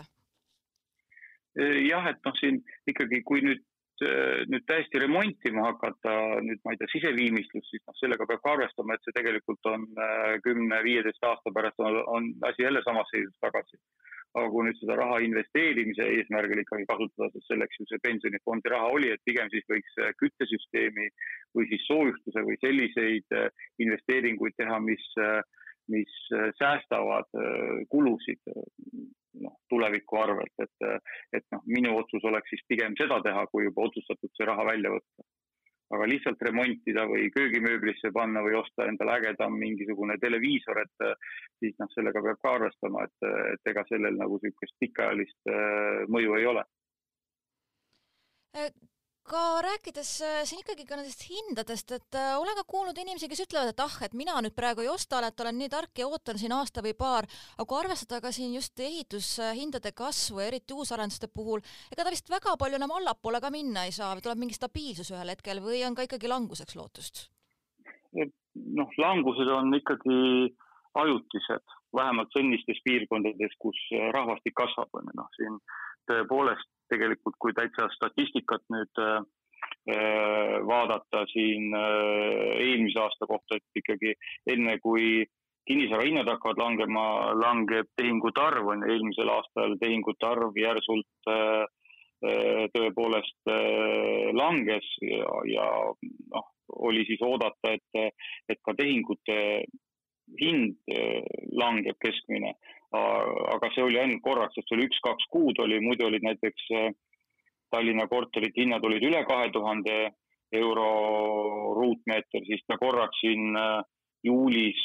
jah, 1.89 2.07
et 2.11 2.21
noh, 2.25 2.37
siin 2.39 2.61
ikkagi, 2.87 3.23
kui 3.27 3.43
nüüd 3.43 3.65
nüüd 4.49 4.65
täiesti 4.69 5.01
remontima 5.03 5.65
hakata, 5.69 6.13
nüüd 6.45 6.61
ma 6.65 6.73
ei 6.73 6.79
tea, 6.79 6.89
siseviimistlust, 6.93 7.69
siis 7.71 7.83
noh, 7.85 7.97
sellega 7.99 8.27
peab 8.29 8.43
ka 8.45 8.53
arvestama, 8.55 8.95
et 8.95 9.07
see 9.07 9.15
tegelikult 9.17 9.71
on 9.71 9.87
kümne-viieteist 10.45 11.25
aasta 11.29 11.53
pärast 11.55 11.81
on, 11.83 11.99
on 12.07 12.29
asi 12.49 12.65
jälle 12.65 12.83
samas 12.85 13.11
seisus 13.13 13.35
tagasi. 13.43 13.79
Aga 14.37 14.49
kui 14.53 14.67
nüüd 14.67 14.77
seda 14.77 14.95
raha 14.99 15.15
investeerimise 15.25 16.05
eesmärgil 16.15 16.61
ikkagi 16.61 16.85
kasutada, 16.89 17.31
sest 17.33 17.49
selleks 17.49 17.79
ju 17.79 17.87
see 17.89 18.01
pensionifondi 18.03 18.69
raha 18.69 18.91
oli, 18.93 19.09
et 19.09 19.23
pigem 19.25 19.49
siis 19.49 19.65
võiks 19.71 19.95
äh, 20.03 20.11
küttesüsteemi 20.21 21.07
või 21.57 21.65
siis 21.71 21.87
soojustuse 21.89 22.43
või 22.45 22.59
selliseid 22.61 23.37
investeeringuid 23.81 24.53
teha, 24.61 24.77
mis, 24.85 25.07
äh, 25.17 25.41
mis 25.89 26.13
säästavad 26.59 27.29
kulusid 27.89 28.41
noh, 29.39 29.55
tuleviku 29.69 30.19
arvelt, 30.21 30.55
et, 30.63 31.03
et 31.33 31.45
noh, 31.53 31.61
minu 31.65 31.95
otsus 31.99 32.25
oleks 32.25 32.49
siis 32.53 32.63
pigem 32.67 32.95
seda 32.99 33.19
teha, 33.25 33.45
kui 33.51 33.67
juba 33.67 33.87
otsustatud 33.87 34.33
see 34.35 34.47
raha 34.49 34.65
välja 34.71 34.93
võtta. 34.95 35.27
Aga 35.89 36.05
lihtsalt 36.05 36.41
remontida 36.45 37.07
või 37.09 37.31
köögimööblisse 37.33 38.11
panna 38.13 38.43
või 38.45 38.59
osta 38.59 38.85
endale 38.85 39.15
ägedam 39.17 39.55
mingisugune 39.57 40.19
televiisor, 40.21 40.83
et 40.83 41.07
siis 41.57 41.73
noh, 41.81 41.89
sellega 41.95 42.21
peab 42.25 42.41
ka 42.43 42.53
arvestama, 42.59 43.07
et, 43.09 43.29
et 43.55 43.71
ega 43.73 43.85
sellel 43.89 44.19
nagu 44.19 44.37
niisugust 44.43 44.77
pikaajalist 44.83 45.49
äh, 45.49 46.05
mõju 46.13 46.37
ei 46.37 46.45
ole 46.51 46.65
äh, 49.29 49.33
ka 49.33 49.61
rääkides 49.61 50.11
äh, 50.21 50.41
siin 50.47 50.61
ikkagi 50.63 50.85
ka 50.87 50.97
nendest 50.97 51.23
hindadest, 51.29 51.91
et 51.91 52.17
äh, 52.17 52.35
olen 52.39 52.55
ka 52.57 52.63
kuulnud 52.67 52.97
inimesi, 52.97 53.29
kes 53.29 53.43
ütlevad, 53.45 53.71
et 53.71 53.83
ah, 53.83 53.97
et 54.05 54.13
mina 54.17 54.37
nüüd 54.41 54.55
praegu 54.57 54.81
ei 54.81 54.89
osta, 54.89 55.21
et 55.25 55.39
olen 55.39 55.57
nii 55.59 55.69
tark 55.69 56.01
ja 56.01 56.07
ootan 56.07 56.39
siin 56.41 56.53
aasta 56.55 56.83
või 56.85 56.95
paar, 56.97 57.27
aga 57.57 57.67
kui 57.69 57.79
arvestada 57.79 58.21
ka 58.21 58.31
siin 58.35 58.55
just 58.57 58.79
ehitushindade 58.79 59.91
kasvu, 59.97 60.41
eriti 60.45 60.73
uusarenduste 60.73 61.29
puhul, 61.33 61.61
ega 61.91 62.03
ta 62.03 62.13
vist 62.13 62.29
väga 62.29 62.55
palju 62.59 62.79
enam 62.79 62.95
allapoole 62.97 63.41
ka 63.41 63.51
minna 63.53 63.85
ei 63.85 63.93
saa 63.95 64.15
või 64.15 64.25
tuleb 64.25 64.41
mingi 64.41 64.57
stabiilsus 64.57 65.13
ühel 65.13 65.33
hetkel 65.35 65.61
või 65.63 65.83
on 65.87 65.97
ka 65.97 66.07
ikkagi 66.07 66.31
languseks 66.31 66.79
lootust? 66.79 67.27
noh, 68.13 68.89
langused 68.97 69.49
on 69.53 69.69
ikkagi 69.77 70.17
ajutised, 70.99 71.77
vähemalt 71.95 72.33
sellistes 72.33 72.81
piirkondades, 72.83 73.53
kus 73.61 73.77
rahvastik 74.15 74.55
kasvab, 74.57 74.89
on 74.97 75.11
ju, 75.11 75.15
noh 75.21 75.29
siin 75.37 75.61
tõepoolest 76.09 76.69
tegelikult, 76.91 77.37
kui 77.39 77.55
täitsa 77.57 77.87
statistikat 77.93 78.63
nüüd 78.73 79.01
äh, 79.03 79.17
äh, 79.93 80.55
vaadata 80.67 81.25
siin 81.33 81.73
äh, 81.77 82.53
eelmise 82.65 83.01
aasta 83.03 83.27
kohta, 83.29 83.57
et 83.59 83.81
ikkagi 83.81 84.15
enne 84.53 84.77
kui 84.83 85.25
kinnisvara 85.69 86.07
hinnad 86.07 86.29
hakkavad 86.31 86.61
langema, 86.61 87.03
langeb 87.37 87.91
tehingute 87.99 88.41
arv, 88.41 88.71
on 88.73 88.85
ju, 88.85 88.93
eelmisel 88.95 89.29
aastal 89.35 89.75
tehingute 89.81 90.25
arv 90.25 90.57
järsult 90.57 91.29
tõepoolest 92.73 93.51
langes 94.35 94.87
ja, 95.05 95.27
ja 95.47 95.67
noh, 96.33 96.49
oli 96.89 97.05
siis 97.07 97.21
oodata, 97.23 97.71
et, 97.77 98.17
et 98.49 98.59
ka 98.65 98.73
tehingute 98.75 99.37
hind 100.39 100.77
langeb 101.57 101.97
keskmine 102.03 102.53
aga 102.91 103.69
see 103.73 103.83
oli 103.83 103.99
ainult 104.01 104.23
korraks, 104.25 104.55
sest 104.55 104.69
see 104.69 104.77
oli 104.77 104.87
üks-kaks 104.89 105.29
kuud 105.33 105.61
oli, 105.61 105.79
muidu 105.83 106.07
olid 106.07 106.25
näiteks 106.25 106.71
äh, 106.73 106.89
Tallinna 107.69 108.07
korterite 108.09 108.63
hinnad 108.63 108.85
olid 108.85 109.03
üle 109.05 109.21
kahe 109.29 109.51
tuhande 109.53 109.97
euro 110.57 110.87
ruutmeeter, 111.77 112.41
siis 112.47 112.63
ta 112.65 112.79
korraks 112.81 113.21
siin 113.21 113.53
äh, 113.59 113.83
juulis 114.25 114.79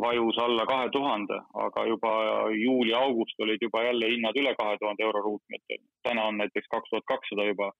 vajus 0.00 0.38
alla 0.42 0.64
kahe 0.66 0.88
tuhande, 0.90 1.36
aga 1.66 1.84
juba 1.86 2.14
juuli-august 2.50 3.44
olid 3.44 3.62
juba 3.62 3.84
jälle 3.84 4.08
hinnad 4.10 4.40
üle 4.40 4.56
kahe 4.58 4.78
tuhande 4.80 5.04
euro 5.04 5.20
ruutmeeter. 5.22 5.78
täna 6.02 6.24
on 6.30 6.40
näiteks 6.40 6.66
kaks 6.72 6.90
tuhat 6.90 7.06
kakssada 7.06 7.44
juba, 7.46 7.70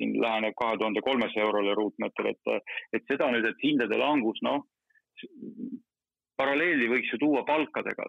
siin 0.00 0.16
läheneb 0.22 0.56
kahe 0.58 0.78
tuhande 0.80 1.04
kolmesaja 1.06 1.44
eurole 1.44 1.74
ruutmeeter, 1.74 2.32
et, 2.32 2.72
et 2.96 3.06
seda 3.12 3.30
nüüd, 3.30 3.46
et 3.46 3.62
hindade 3.62 4.00
langus, 4.00 4.42
noh, 4.42 4.64
paralleeli 6.40 6.88
võiks 6.90 7.14
ju 7.14 7.20
tuua 7.22 7.44
palkadega. 7.48 8.08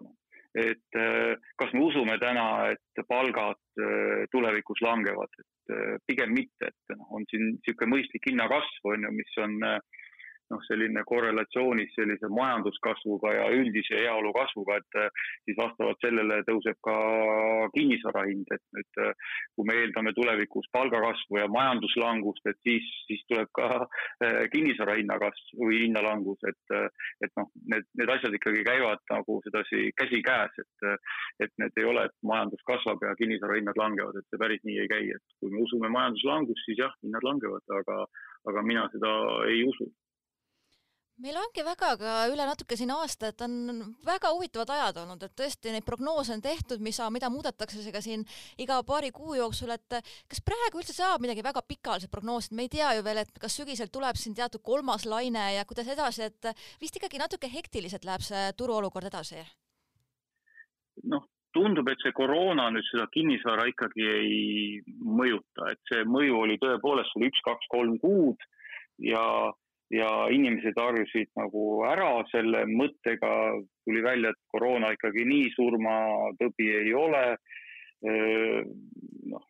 Et 0.52 0.98
äh, 1.00 1.32
kas 1.56 1.70
me 1.72 1.80
usume 1.86 2.18
täna, 2.20 2.72
et 2.74 3.04
palgad 3.08 3.60
äh, 3.80 4.24
tulevikus 4.32 4.82
langevad, 4.84 5.32
et 5.40 5.72
äh, 5.72 5.94
pigem 6.08 6.34
mitte, 6.36 6.68
et 6.68 6.96
noh, 6.96 7.06
on 7.16 7.24
siin 7.30 7.54
niisugune 7.54 7.94
mõistlik 7.94 8.28
hinnakasv 8.28 8.90
on 8.92 9.06
ju, 9.06 9.14
mis 9.16 9.38
on 9.40 9.56
äh, 9.64 9.78
noh, 10.52 10.62
selline 10.66 11.02
korrelatsioonis 11.08 11.94
sellise 11.96 12.28
majanduskasvuga 12.32 13.32
ja 13.36 13.48
üldise 13.56 14.00
heaolu 14.02 14.32
kasvuga, 14.36 14.78
et 14.80 14.98
eh, 15.00 15.24
siis 15.46 15.58
vastavalt 15.58 16.00
sellele 16.04 16.40
tõuseb 16.48 16.78
ka 16.86 16.96
kinnisvara 17.76 18.24
hind, 18.28 18.52
et 18.54 18.64
nüüd 18.76 19.02
eh, 19.04 19.12
kui 19.56 19.68
me 19.68 19.78
eeldame 19.80 20.14
tulevikus 20.16 20.68
palgakasvu 20.76 21.40
ja 21.40 21.48
majanduslangust, 21.52 22.44
et 22.50 22.60
siis, 22.66 22.88
siis 23.08 23.24
tuleb 23.30 23.50
ka 23.58 23.70
eh, 23.80 24.42
kinnisvara 24.52 24.98
hinna 25.00 25.18
kasv 25.22 25.62
või 25.62 25.82
hinnalangus, 25.86 26.42
et, 26.48 26.76
et 27.24 27.32
noh, 27.38 27.48
need, 27.72 27.88
need 27.98 28.12
asjad 28.16 28.36
ikkagi 28.36 28.64
käivad 28.66 29.02
nagu 29.12 29.38
sedasi 29.46 29.90
käsikäes, 29.98 30.60
et, 30.62 31.08
et 31.46 31.52
need 31.62 31.80
ei 31.80 31.88
ole, 31.88 32.06
et 32.08 32.16
majandus 32.26 32.62
kasvab 32.68 33.02
ja 33.06 33.14
kinnisvara 33.18 33.58
hinnad 33.58 33.78
langevad, 33.80 34.18
et 34.18 34.28
see 34.28 34.40
päris 34.40 34.62
nii 34.68 34.78
ei 34.84 34.90
käi, 34.90 35.08
et 35.16 35.38
kui 35.40 35.52
me 35.52 35.62
usume 35.64 35.90
majanduslangust, 35.92 36.64
siis 36.66 36.80
jah, 36.82 36.94
hinnad 37.04 37.24
langevad, 37.26 37.64
aga, 37.80 38.04
aga 38.50 38.64
mina 38.66 38.86
seda 38.94 39.12
ei 39.50 39.62
usu 39.68 39.88
meil 41.20 41.36
ongi 41.36 41.64
väga 41.66 41.90
ka 42.00 42.12
üle 42.32 42.46
natuke 42.48 42.76
siin 42.78 42.92
aasta, 42.94 43.30
et 43.32 43.42
on 43.44 43.82
väga 44.06 44.32
huvitavad 44.34 44.70
ajad 44.74 45.00
olnud, 45.02 45.22
et 45.26 45.34
tõesti 45.38 45.74
neid 45.74 45.84
prognoose 45.86 46.34
on 46.34 46.42
tehtud, 46.44 46.82
mis, 46.84 46.98
mida 47.14 47.30
muudetakse 47.32 47.92
ka 47.94 48.00
siin 48.04 48.24
iga 48.62 48.80
paari 48.86 49.12
kuu 49.14 49.36
jooksul, 49.38 49.74
et 49.74 49.98
kas 50.30 50.42
praegu 50.44 50.80
üldse 50.80 50.96
saab 50.96 51.22
midagi 51.24 51.44
väga 51.44 51.62
pikaajaliselt 51.68 52.12
prognoosida, 52.14 52.56
me 52.56 52.66
ei 52.66 52.72
tea 52.72 52.94
ju 52.96 53.04
veel, 53.06 53.22
et 53.24 53.42
kas 53.42 53.58
sügisel 53.60 53.92
tuleb 53.92 54.18
siin 54.18 54.36
teatud 54.38 54.64
kolmas 54.64 55.06
laine 55.06 55.52
ja 55.56 55.66
kuidas 55.68 55.90
edasi, 55.92 56.30
et 56.30 56.52
vist 56.80 56.96
ikkagi 56.96 57.20
natuke 57.20 57.50
hektiliselt 57.52 58.08
läheb 58.08 58.24
see 58.24 58.48
turuolukord 58.56 59.12
edasi? 59.12 59.44
noh, 61.08 61.24
tundub, 61.56 61.88
et 61.88 62.00
see 62.04 62.12
koroona 62.16 62.68
nüüd 62.72 62.84
seda 62.88 63.06
kinnisvara 63.12 63.64
ikkagi 63.70 64.04
ei 64.08 64.36
mõjuta, 64.88 65.72
et 65.72 65.80
see 65.90 66.04
mõju 66.08 66.38
oli 66.44 66.58
tõepoolest 66.60 67.16
oli 67.16 67.30
üks, 67.32 67.40
kaks, 67.44 67.68
kolm 67.72 67.98
kuud 68.02 68.40
ja 69.02 69.24
ja 69.92 70.08
inimesed 70.32 70.78
harjusid 70.80 71.30
nagu 71.36 71.82
ära 71.84 72.10
selle 72.32 72.64
mõttega, 72.70 73.32
tuli 73.84 74.02
välja, 74.04 74.32
et 74.32 74.40
koroona 74.54 74.92
ikkagi 74.96 75.26
nii 75.28 75.50
surmatõbi 75.56 76.68
ei 76.80 76.94
ole. 76.96 77.24
noh, 78.02 79.42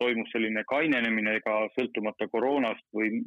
toimus 0.00 0.30
selline 0.32 0.62
kainenemine, 0.68 1.34
ega 1.40 1.54
sõltumata 1.74 2.28
koroonast 2.30 2.84
või 2.94 3.18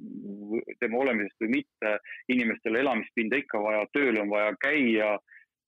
tema 0.79 1.01
olemisest 1.03 1.43
või 1.43 1.51
mitte, 1.57 1.91
inimestel 2.33 2.79
elamispinda 2.79 3.37
ikka 3.41 3.59
vaja, 3.61 3.83
tööl 3.93 4.21
on 4.23 4.31
vaja 4.31 4.55
käia. 4.61 5.17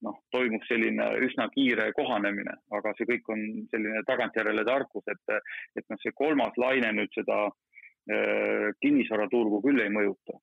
noh, 0.06 0.18
toimub 0.30 0.62
selline 0.68 1.06
üsna 1.26 1.48
kiire 1.50 1.86
kohanemine, 1.98 2.52
aga 2.78 2.92
see 2.98 3.08
kõik 3.10 3.30
on 3.34 3.40
selline 3.72 4.04
tagantjärele 4.06 4.66
tarkus, 4.68 5.06
et, 5.10 5.38
et 5.80 5.86
noh, 5.90 5.98
see 6.04 6.12
kolmas 6.14 6.58
laine 6.62 6.92
nüüd 6.94 7.16
seda 7.16 7.48
kinnisvaraturgu 8.84 9.64
küll 9.64 9.82
ei 9.82 9.90
mõjuta 9.90 10.38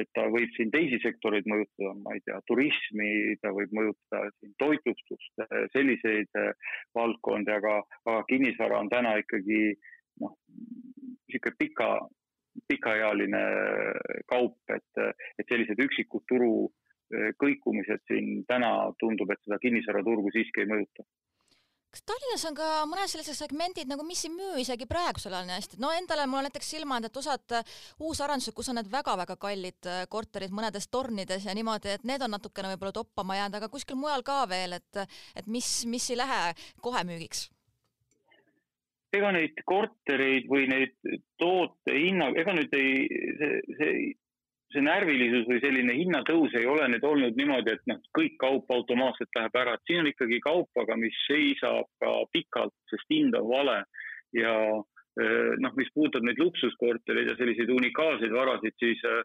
et 0.00 0.10
ta 0.16 0.26
võib 0.32 0.52
siin 0.56 0.70
teisi 0.74 0.98
sektoreid 1.02 1.48
mõjutada, 1.50 1.92
ma 2.04 2.14
ei 2.16 2.22
tea, 2.26 2.38
turismi, 2.50 3.10
ta 3.42 3.52
võib 3.56 3.74
mõjutada 3.76 4.30
siin 4.38 4.54
toitlustust, 4.62 5.44
selliseid 5.74 6.40
äh, 6.40 6.72
valdkondi, 6.96 7.54
aga, 7.56 7.78
aga 8.06 8.22
kinnisvara 8.30 8.80
on 8.82 8.92
täna 8.92 9.16
ikkagi 9.22 9.60
noh, 10.22 10.36
niisugune 11.26 11.58
pika, 11.60 11.90
pikaealine 12.70 13.44
kaup, 14.30 14.58
et, 14.72 15.04
et 15.38 15.46
sellised 15.50 15.80
üksikud 15.86 16.26
turu 16.30 16.52
äh, 16.66 17.32
kõikumised 17.42 18.04
siin 18.10 18.44
täna 18.50 18.72
tundub, 19.02 19.32
et 19.32 19.42
seda 19.44 19.60
kinnisvaraturgu 19.62 20.34
siiski 20.34 20.64
ei 20.64 20.72
mõjuta 20.74 21.06
kas 21.94 22.02
Tallinnas 22.06 22.44
on 22.48 22.56
ka 22.58 22.68
mõned 22.90 23.10
sellised 23.10 23.38
segmendid 23.38 23.88
nagu, 23.90 24.04
mis 24.06 24.24
ei 24.26 24.32
müü 24.34 24.60
isegi 24.62 24.88
praegusel 24.90 25.34
ajal 25.34 25.48
nii 25.48 25.56
hästi, 25.58 25.80
no 25.82 25.92
endale 25.96 26.26
mul 26.28 26.42
on 26.42 26.48
näiteks 26.48 26.70
silma 26.74 26.98
jäänud, 26.98 27.10
et 27.10 27.20
osad 27.22 27.56
uusarendused, 28.02 28.54
kus 28.56 28.70
on 28.72 28.80
need 28.80 28.92
väga-väga 28.92 29.38
kallid 29.40 29.90
korterid 30.12 30.54
mõnedes 30.56 30.90
tornides 30.92 31.48
ja 31.48 31.56
niimoodi, 31.56 31.96
et 31.96 32.06
need 32.08 32.24
on 32.26 32.34
natukene 32.36 32.74
võib-olla 32.74 32.98
toppama 33.00 33.40
jäänud, 33.40 33.60
aga 33.60 33.72
kuskil 33.72 33.98
mujal 34.00 34.26
ka 34.26 34.42
veel, 34.50 34.78
et, 34.80 35.04
et 35.36 35.46
mis, 35.46 35.70
mis 35.88 36.10
ei 36.12 36.20
lähe 36.22 36.40
kohe 36.84 37.04
müügiks? 37.08 37.48
ega 39.16 39.30
neid 39.32 39.60
kortereid 39.64 40.48
või 40.50 40.66
neid 40.68 40.94
toote 41.40 41.94
hinna, 41.94 42.30
ega 42.36 42.52
nüüd 42.56 42.74
ei, 42.76 43.06
see, 43.38 43.60
see 43.78 43.92
see 44.76 44.84
närvilisus 44.84 45.46
või 45.48 45.60
selline 45.62 45.94
hinnatõus 45.96 46.54
ei 46.58 46.66
ole 46.68 46.86
nüüd 46.92 47.04
olnud 47.08 47.38
niimoodi, 47.38 47.72
et 47.72 47.88
noh, 47.90 48.00
kõik 48.16 48.36
kaup 48.42 48.70
automaatselt 48.74 49.38
läheb 49.38 49.58
ära, 49.62 49.76
et 49.76 49.88
siin 49.88 50.02
on 50.02 50.10
ikkagi 50.10 50.40
kaup, 50.44 50.70
aga 50.82 50.98
mis 51.00 51.16
seisab 51.24 51.88
ka 52.02 52.12
pikalt, 52.34 52.74
sest 52.92 53.12
hind 53.12 53.36
on 53.38 53.48
vale. 53.48 53.78
Ja 54.36 54.54
eh, 54.76 55.52
noh, 55.62 55.76
mis 55.78 55.92
puudutab 55.94 56.26
neid 56.26 56.40
luksuskortereid 56.42 57.32
ja 57.32 57.36
selliseid 57.38 57.72
unikaalseid 57.72 58.34
varasid, 58.34 58.76
siis 58.82 59.04
eh, 59.08 59.22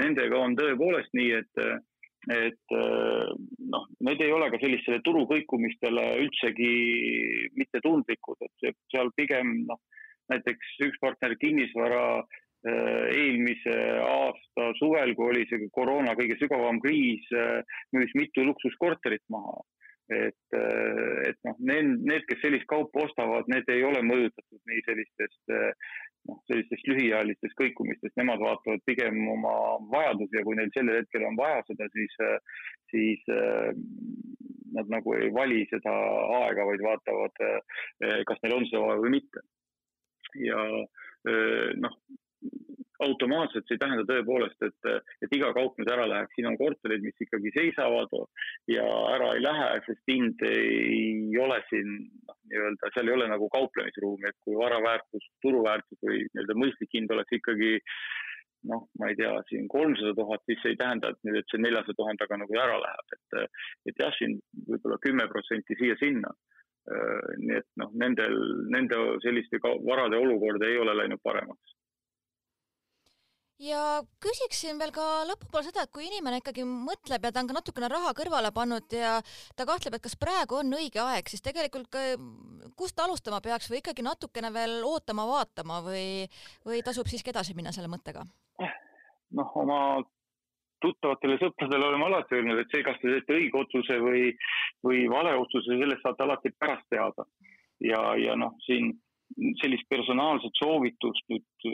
nendega 0.00 0.40
on 0.40 0.56
tõepoolest 0.58 1.12
nii, 1.16 1.34
et 1.42 1.66
et 2.32 2.72
eh, 2.72 3.32
noh, 3.68 3.88
need 4.08 4.22
ei 4.24 4.32
ole 4.32 4.48
ka 4.48 4.60
sellistele 4.62 5.02
turukõikumistele 5.04 6.06
üldsegi 6.22 6.70
mitte 7.60 7.82
tundlikud, 7.84 8.40
et 8.48 8.80
seal 8.94 9.12
pigem 9.18 9.58
noh, 9.68 9.82
näiteks 10.32 10.78
üks 10.86 11.02
partner 11.02 11.36
kinnisvara 11.36 12.06
Äh, 12.24 12.43
eelmise 12.70 13.76
aasta 14.00 14.70
suvel, 14.78 15.14
kui 15.16 15.30
oli 15.32 15.44
see 15.50 15.68
koroona 15.74 16.16
kõige 16.18 16.38
sügavam 16.40 16.80
kriis, 16.84 17.24
äh, 17.36 17.60
müüs 17.96 18.12
mitu 18.18 18.44
luksuskorterit 18.46 19.24
maha. 19.28 19.62
et, 20.12 20.52
äh, 20.52 21.30
et 21.30 21.38
noh, 21.48 21.54
need, 21.64 21.86
need, 22.04 22.26
kes 22.28 22.42
sellist 22.42 22.66
kaupa 22.68 23.06
ostavad, 23.06 23.46
need 23.48 23.64
ei 23.72 23.80
ole 23.88 24.02
mõjutatud 24.04 24.60
nii 24.68 24.82
sellistest 24.84 25.54
noh, 26.28 26.42
sellistest 26.50 26.90
lühiajalistest 26.90 27.56
kõikumistest, 27.56 28.12
nemad 28.20 28.42
vaatavad 28.42 28.84
pigem 28.84 29.16
oma 29.32 29.54
vajadusi 29.94 30.36
ja 30.36 30.42
kui 30.44 30.58
neil 30.58 30.68
sellel 30.76 31.00
hetkel 31.00 31.24
on 31.24 31.38
vaja 31.40 31.62
seda, 31.70 31.88
siis, 31.96 32.18
siis 32.92 33.24
nad 34.76 34.92
nagu 34.92 35.16
ei 35.16 35.32
vali 35.32 35.64
seda 35.72 35.96
aega, 36.42 36.68
vaid 36.68 36.84
vaatavad, 36.84 37.40
kas 38.28 38.44
neil 38.44 38.58
on 38.58 38.68
seda 38.68 38.84
vaja 38.84 39.00
või 39.06 39.14
mitte. 39.16 39.44
ja 40.44 40.68
noh, 41.80 41.96
automaatselt 43.02 43.66
see 43.66 43.74
ei 43.76 43.82
tähenda 43.82 44.04
tõepoolest, 44.08 44.66
et, 44.66 44.90
et 45.24 45.34
iga 45.34 45.50
kaup 45.56 45.78
nüüd 45.78 45.90
ära 45.90 46.06
läheb, 46.10 46.30
siin 46.34 46.48
on 46.50 46.58
korterid, 46.60 47.02
mis 47.02 47.24
ikkagi 47.26 47.50
seisavad 47.56 48.12
ja 48.70 48.84
ära 49.14 49.32
ei 49.34 49.42
lähe, 49.42 49.70
sest 49.86 50.10
hind 50.10 50.44
ei 50.46 51.34
ole 51.42 51.58
siin 51.70 51.90
noh, 52.28 52.38
nii-öelda, 52.52 52.92
seal 52.94 53.10
ei 53.10 53.16
ole 53.16 53.30
nagu 53.32 53.48
kauplemisruumi, 53.52 54.30
et 54.30 54.38
kui 54.46 54.58
vara 54.58 54.78
väärtus, 54.84 55.26
turuväärtus 55.42 56.02
või 56.06 56.22
nii-öelda 56.28 56.58
mõistlik 56.60 56.94
hind 56.94 57.14
oleks 57.14 57.38
ikkagi 57.40 57.72
noh, 58.70 58.86
ma 59.00 59.10
ei 59.10 59.18
tea, 59.18 59.34
siin 59.50 59.66
kolmsada 59.68 60.14
tuhat, 60.16 60.44
siis 60.48 60.62
see 60.62 60.74
ei 60.74 60.80
tähenda, 60.80 61.10
et 61.10 61.26
nüüd, 61.26 61.40
et 61.40 61.50
see 61.52 61.60
neljasaja 61.60 61.98
tuhandega 61.98 62.38
nagu 62.40 62.60
ära 62.62 62.78
läheb, 62.80 63.16
et, 63.18 63.62
et 63.90 64.04
jah, 64.06 64.14
siin 64.16 64.38
võib-olla 64.70 65.00
kümme 65.04 65.26
protsenti 65.32 65.76
siia-sinna. 65.80 66.32
Nii 67.40 67.54
et 67.56 67.68
noh, 67.80 67.92
nendel, 67.96 68.34
nende 68.68 68.96
selliste 69.24 69.56
varade 69.64 70.18
olukord 70.20 70.60
ei 70.68 70.76
ole 70.76 70.92
läinud 70.98 71.22
paremaks 71.24 71.72
ja 73.62 74.02
küsiksin 74.22 74.78
veel 74.80 74.90
ka 74.94 75.04
lõpupoole 75.28 75.66
seda, 75.66 75.84
et 75.84 75.92
kui 75.94 76.06
inimene 76.08 76.40
ikkagi 76.40 76.64
mõtleb 76.66 77.26
ja 77.26 77.32
ta 77.32 77.42
on 77.42 77.50
ka 77.50 77.56
natukene 77.58 77.90
raha 77.92 78.14
kõrvale 78.16 78.50
pannud 78.54 78.96
ja 78.96 79.18
ta 79.56 79.66
kahtleb, 79.68 79.96
et 79.96 80.04
kas 80.04 80.16
praegu 80.18 80.58
on 80.60 80.74
õige 80.74 81.02
aeg, 81.02 81.28
siis 81.30 81.44
tegelikult 81.44 81.88
ka, 81.92 82.02
kust 82.78 82.98
alustama 83.00 83.40
peaks 83.44 83.70
või 83.70 83.80
ikkagi 83.82 84.06
natukene 84.06 84.50
veel 84.54 84.80
ootama-vaatama 84.88 85.80
või, 85.86 86.06
või 86.66 86.82
tasub 86.86 87.10
siiski 87.10 87.30
edasi 87.34 87.54
minna 87.54 87.72
selle 87.72 87.90
mõttega? 87.92 88.26
noh, 89.34 89.50
oma 89.58 89.78
tuttavatele 90.84 91.38
sõpradele 91.40 91.88
oleme 91.88 92.06
alati 92.06 92.36
öelnud, 92.36 92.60
et 92.60 92.70
see, 92.70 92.84
kas 92.86 93.00
te 93.00 93.10
teete 93.10 93.38
õige 93.38 93.58
otsuse 93.58 93.96
või, 94.02 94.28
või 94.84 95.06
vale 95.10 95.32
otsuse, 95.40 95.78
sellest 95.80 96.04
saate 96.04 96.22
alati 96.22 96.52
pärast 96.58 96.86
teada. 96.92 97.26
ja, 97.82 98.00
ja 98.20 98.36
noh, 98.38 98.54
siin 98.66 98.92
sellist 99.62 99.88
personaalset 99.90 100.54
soovitust 100.60 101.32
nüüd 101.32 101.66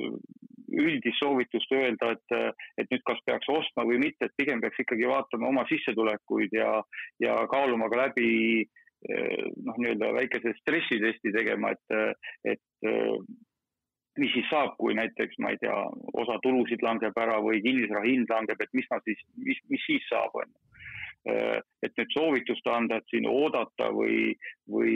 üldist 0.71 1.19
soovitust 1.19 1.73
öelda, 1.75 2.15
et, 2.15 2.57
et 2.79 2.91
nüüd 2.93 3.05
kas 3.09 3.21
peaks 3.27 3.51
ostma 3.51 3.87
või 3.89 4.01
mitte, 4.03 4.27
et 4.27 4.37
pigem 4.39 4.63
peaks 4.63 4.83
ikkagi 4.85 5.09
vaatama 5.11 5.51
oma 5.51 5.67
sissetulekuid 5.71 6.55
ja, 6.57 6.79
ja 7.23 7.37
kaaluma 7.51 7.91
ka 7.91 8.05
läbi 8.07 8.31
noh, 9.01 9.77
nii-öelda 9.81 10.11
väikese 10.13 10.53
stressitesti 10.59 11.33
tegema, 11.33 11.73
et, 11.73 12.19
et 12.45 12.91
mis 14.21 14.33
siis 14.35 14.49
saab, 14.51 14.75
kui 14.81 14.95
näiteks, 14.99 15.39
ma 15.41 15.55
ei 15.55 15.61
tea, 15.63 15.77
osa 16.21 16.39
tulusid 16.45 16.83
langeb 16.85 17.17
ära 17.21 17.39
või 17.45 17.63
kinnisvara 17.65 18.05
hind 18.07 18.31
langeb, 18.33 18.61
et 18.61 18.75
mis 18.77 18.89
ma 18.91 19.01
siis, 19.07 19.23
mis, 19.39 19.61
mis 19.73 19.87
siis 19.87 20.07
saab, 20.11 20.35
on 20.35 20.51
ju. 20.51 20.61
Et 21.85 21.99
nüüd 22.01 22.15
soovitust 22.15 22.69
anda, 22.73 22.97
et 22.97 23.13
siin 23.13 23.27
oodata 23.29 23.91
või, 23.93 24.33
või, 24.73 24.95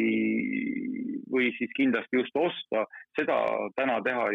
või 1.30 1.50
siis 1.58 1.72
kindlasti 1.76 2.20
just 2.22 2.38
osta, 2.40 2.87
seda 3.18 3.37
täna 3.76 3.98
teha 4.06 4.30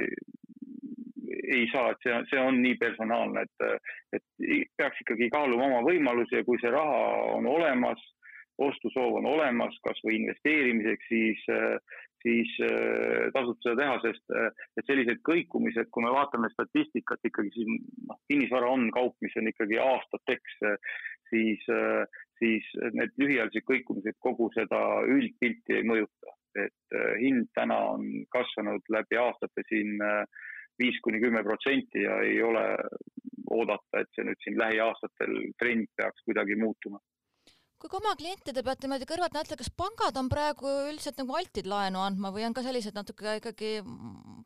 ei 1.49 1.65
saa, 1.71 1.91
et 1.93 2.05
see, 2.05 2.15
see 2.29 2.41
on 2.41 2.61
nii 2.63 2.77
personaalne, 2.81 3.45
et, 3.47 3.83
et 4.17 4.47
peaks 4.77 5.01
ikkagi 5.03 5.29
kaaluma 5.33 5.67
oma 5.69 5.81
võimalusi 5.87 6.39
ja 6.39 6.45
kui 6.47 6.59
see 6.61 6.71
raha 6.73 7.01
on 7.35 7.49
olemas, 7.49 8.01
ostusoov 8.59 9.19
on 9.21 9.27
olemas, 9.29 9.77
kasvõi 9.85 10.17
investeerimiseks, 10.19 11.07
siis, 11.07 11.43
siis 12.23 12.55
tasub 13.35 13.59
seda 13.63 13.77
teha, 13.79 13.99
sest 14.03 14.35
et 14.79 14.89
sellised 14.89 15.21
kõikumised, 15.27 15.89
kui 15.93 16.05
me 16.05 16.11
vaatame 16.15 16.51
statistikat 16.53 17.23
ikkagi 17.29 17.53
siin, 17.55 17.79
noh, 18.09 18.19
kinnisvara 18.31 18.71
on 18.75 18.89
kaup, 18.95 19.15
mis 19.23 19.37
on 19.39 19.47
ikkagi 19.51 19.79
aastateks, 19.83 20.59
siis, 21.31 21.63
siis 22.41 22.67
need 22.99 23.15
lühiajalised 23.21 23.67
kõikumised 23.71 24.19
kogu 24.19 24.51
seda 24.57 24.83
üldpilti 25.07 25.79
ei 25.79 25.87
mõjuta. 25.87 26.35
et 26.59 26.95
hind 27.21 27.45
täna 27.53 27.75
on 27.93 28.05
kasvanud 28.33 28.87
läbi 28.89 29.19
aastate 29.21 29.61
siin 29.69 30.01
äh, 30.01 30.23
viis 30.79 30.99
kuni 31.03 31.21
kümme 31.21 31.43
protsenti 31.43 32.03
ja 32.05 32.19
ei 32.25 32.41
ole 32.43 32.65
oodata, 33.49 34.01
et 34.01 34.11
see 34.15 34.25
nüüd 34.27 34.43
siin 34.43 34.59
lähiaastatel 34.59 35.39
trend 35.59 35.89
peaks 35.97 36.25
kuidagi 36.27 36.59
muutuma 36.59 37.01
kui 37.79 37.87
ka 37.91 37.99
oma 38.01 38.11
klientide 38.19 38.59
pealt 38.67 38.81
niimoodi 38.83 39.05
kõrvalt 39.07 39.35
näete, 39.37 39.55
kas 39.59 39.69
pangad 39.81 40.17
on 40.19 40.27
praegu 40.31 40.67
üldiselt 40.89 41.19
nagu 41.21 41.35
altid 41.39 41.67
laenu 41.71 42.01
andma 42.03 42.31
või 42.35 42.43
on 42.43 42.55
ka 42.55 42.63
sellised 42.65 42.97
natuke 42.97 43.37
ikkagi 43.39 43.69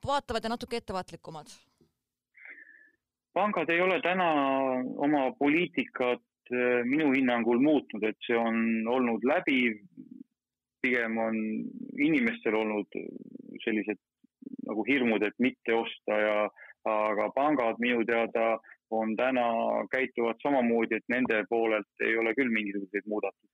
vaatavad 0.06 0.46
ja 0.46 0.52
natuke 0.54 0.78
ettevaatlikumad? 0.78 1.50
pangad 3.34 3.72
ei 3.74 3.82
ole 3.82 3.98
täna 4.06 4.28
oma 5.02 5.24
poliitikat 5.39 6.54
eh, 6.54 6.84
minu 6.86 7.10
hinnangul 7.15 7.58
muutnud, 7.65 8.04
et 8.06 8.19
see 8.28 8.38
on 8.38 8.86
olnud 8.98 9.26
läbiv. 9.26 9.82
pigem 10.84 11.17
on 11.17 11.36
inimestel 12.06 12.56
olnud 12.60 12.98
sellised 13.63 14.00
nagu 14.67 14.86
hirmud, 14.88 15.23
et 15.23 15.39
mitte 15.39 15.76
osta 15.76 16.19
ja 16.19 16.38
aga 16.89 17.30
pangad 17.36 17.80
minu 17.80 18.04
teada 18.06 18.60
on 18.91 19.15
täna, 19.15 19.45
käituvad 19.91 20.41
samamoodi, 20.43 20.99
et 20.99 21.10
nende 21.10 21.43
poolelt 21.49 22.06
ei 22.06 22.17
ole 22.17 22.34
küll 22.38 22.52
mingisuguseid 22.54 23.08
muudatusi. 23.08 23.52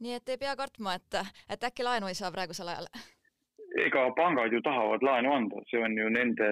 nii 0.00 0.14
et 0.14 0.28
ei 0.28 0.38
pea 0.38 0.56
kartma, 0.56 0.94
et, 0.94 1.22
et 1.50 1.64
äkki 1.70 1.86
laenu 1.86 2.06
ei 2.06 2.14
saa 2.18 2.30
praegusel 2.32 2.68
ajal? 2.68 2.86
ega 3.86 4.10
pangad 4.16 4.52
ju 4.52 4.60
tahavad 4.64 5.02
laenu 5.02 5.32
anda, 5.32 5.60
see 5.70 5.80
on 5.84 5.96
ju 5.98 6.08
nende, 6.10 6.48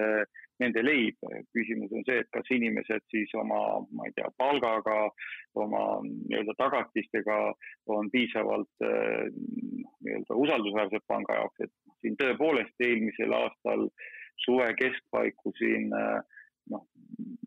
nende 0.61 0.83
leib. 0.83 1.17
küsimus 1.55 1.91
on 1.91 2.05
see, 2.07 2.19
et 2.21 2.29
kas 2.33 2.51
inimesed 2.53 3.03
siis 3.13 3.33
oma, 3.41 3.61
ma 3.91 4.07
ei 4.07 4.13
tea, 4.15 4.29
palgaga, 4.37 4.99
oma 5.55 5.83
nii-öelda 6.05 6.55
tagatistega 6.61 7.39
on 7.97 8.11
piisavalt 8.13 8.85
nii-öelda 8.85 10.39
usaldusväärsed 10.45 11.07
panga 11.07 11.39
jaoks, 11.41 11.67
et 11.67 11.86
siin 12.01 12.17
tõepoolest 12.19 12.87
eelmisel 12.87 13.33
aastal 13.33 13.87
suve 14.45 14.67
keskpaiku 14.79 15.53
siin 15.57 15.89
noh, 15.91 16.83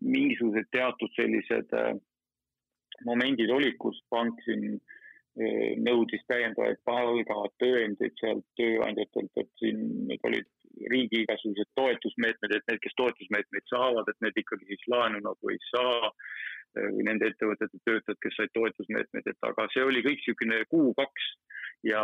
mingisugused 0.01 0.69
teatud 0.75 1.13
sellised 1.15 1.75
momendid 3.05 3.49
olid, 3.49 3.77
kus 3.81 3.99
pank 4.13 4.41
siin 4.45 4.79
nõudis 5.81 6.23
täiendavaid 6.27 6.81
palgatõendeid 6.85 8.17
sealt 8.19 8.43
tööandjatelt, 8.59 9.31
et 9.39 9.49
siin 9.61 9.85
need 10.09 10.27
olid 10.27 10.49
riigi 10.91 11.21
igasugused 11.23 11.69
toetusmeetmed, 11.79 12.55
et 12.55 12.67
need, 12.67 12.79
kes 12.83 12.95
toetusmeetmeid 12.99 13.67
saavad, 13.71 14.09
et 14.11 14.19
need 14.25 14.41
ikkagi 14.43 14.67
siis 14.67 14.83
laenu 14.91 15.21
nagu 15.23 15.53
ei 15.53 15.59
saa 15.69 16.11
või 16.77 17.05
nende 17.07 17.31
ettevõtete 17.31 17.79
töötajad, 17.85 18.19
kes 18.23 18.37
said 18.37 18.53
toetusmeetmeid, 18.55 19.27
et 19.27 19.47
aga 19.49 19.67
see 19.73 19.83
oli 19.85 20.03
kõik 20.05 20.21
niisugune 20.21 20.63
kuu-kaks. 20.71 21.31
Ja 21.81 22.01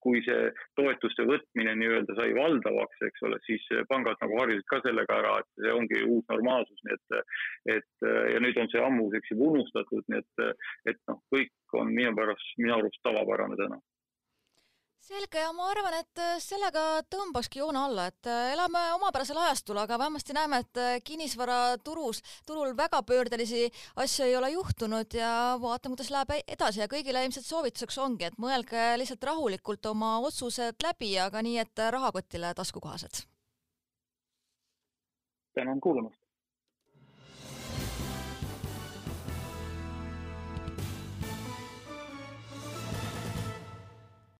kui 0.00 0.22
see 0.24 0.46
toetuste 0.78 1.26
võtmine 1.28 1.74
nii-öelda 1.76 2.14
sai 2.16 2.30
valdavaks, 2.32 3.02
eks 3.04 3.26
ole, 3.28 3.36
siis 3.44 3.66
pangad 3.90 4.16
nagu 4.22 4.38
harjusid 4.40 4.64
ka 4.70 4.78
sellega 4.86 5.18
ära, 5.20 5.34
et 5.42 5.60
see 5.60 5.74
ongi 5.74 6.00
uus 6.06 6.24
normaalsus, 6.32 6.80
nii 6.86 6.96
et, 6.96 7.36
et 7.76 8.08
ja 8.32 8.40
nüüd 8.40 8.56
on 8.62 8.72
see 8.72 8.80
ammuseks 8.80 9.34
juba 9.34 9.50
unustatud, 9.52 10.08
nii 10.08 10.22
et, 10.24 10.64
et 10.94 11.00
noh, 11.12 11.20
kõik 11.34 11.76
on 11.76 11.92
minu 11.92 12.14
pärast, 12.16 12.56
minu 12.62 12.78
arust 12.78 13.04
tavapärane 13.04 13.60
täna 13.60 13.82
selge 15.08 15.40
ja 15.40 15.52
ma 15.56 15.68
arvan, 15.72 15.94
et 16.02 16.20
äh, 16.20 16.36
sellega 16.42 16.82
tõmbakski 17.12 17.62
joone 17.62 17.80
alla, 17.80 18.08
et 18.10 18.28
äh, 18.28 18.52
elame 18.52 18.82
omapärasel 18.98 19.38
ajastul, 19.40 19.80
aga 19.80 19.98
vähemasti 20.00 20.36
näeme, 20.36 20.60
et 20.64 20.80
äh, 20.82 20.98
kinnisvaraturus, 21.04 22.20
turul 22.46 22.74
väga 22.76 23.00
pöördelisi 23.08 23.64
asju 24.04 24.26
ei 24.26 24.36
ole 24.36 24.52
juhtunud 24.52 25.16
ja 25.16 25.32
vaatame, 25.62 25.96
kuidas 25.96 26.12
läheb 26.14 26.34
edasi 26.44 26.84
ja 26.84 26.90
kõigile 26.92 27.24
ilmselt 27.24 27.48
soovituseks 27.48 27.98
ongi, 28.04 28.28
et 28.28 28.38
mõelge 28.42 28.84
lihtsalt 29.00 29.24
rahulikult 29.30 29.88
oma 29.92 30.18
otsused 30.28 30.84
läbi, 30.84 31.14
aga 31.24 31.42
nii, 31.46 31.58
et 31.64 31.84
rahakotile 31.96 32.52
taskukohased. 32.58 33.24
tänan 35.58 35.80
kuulamast. 35.80 36.27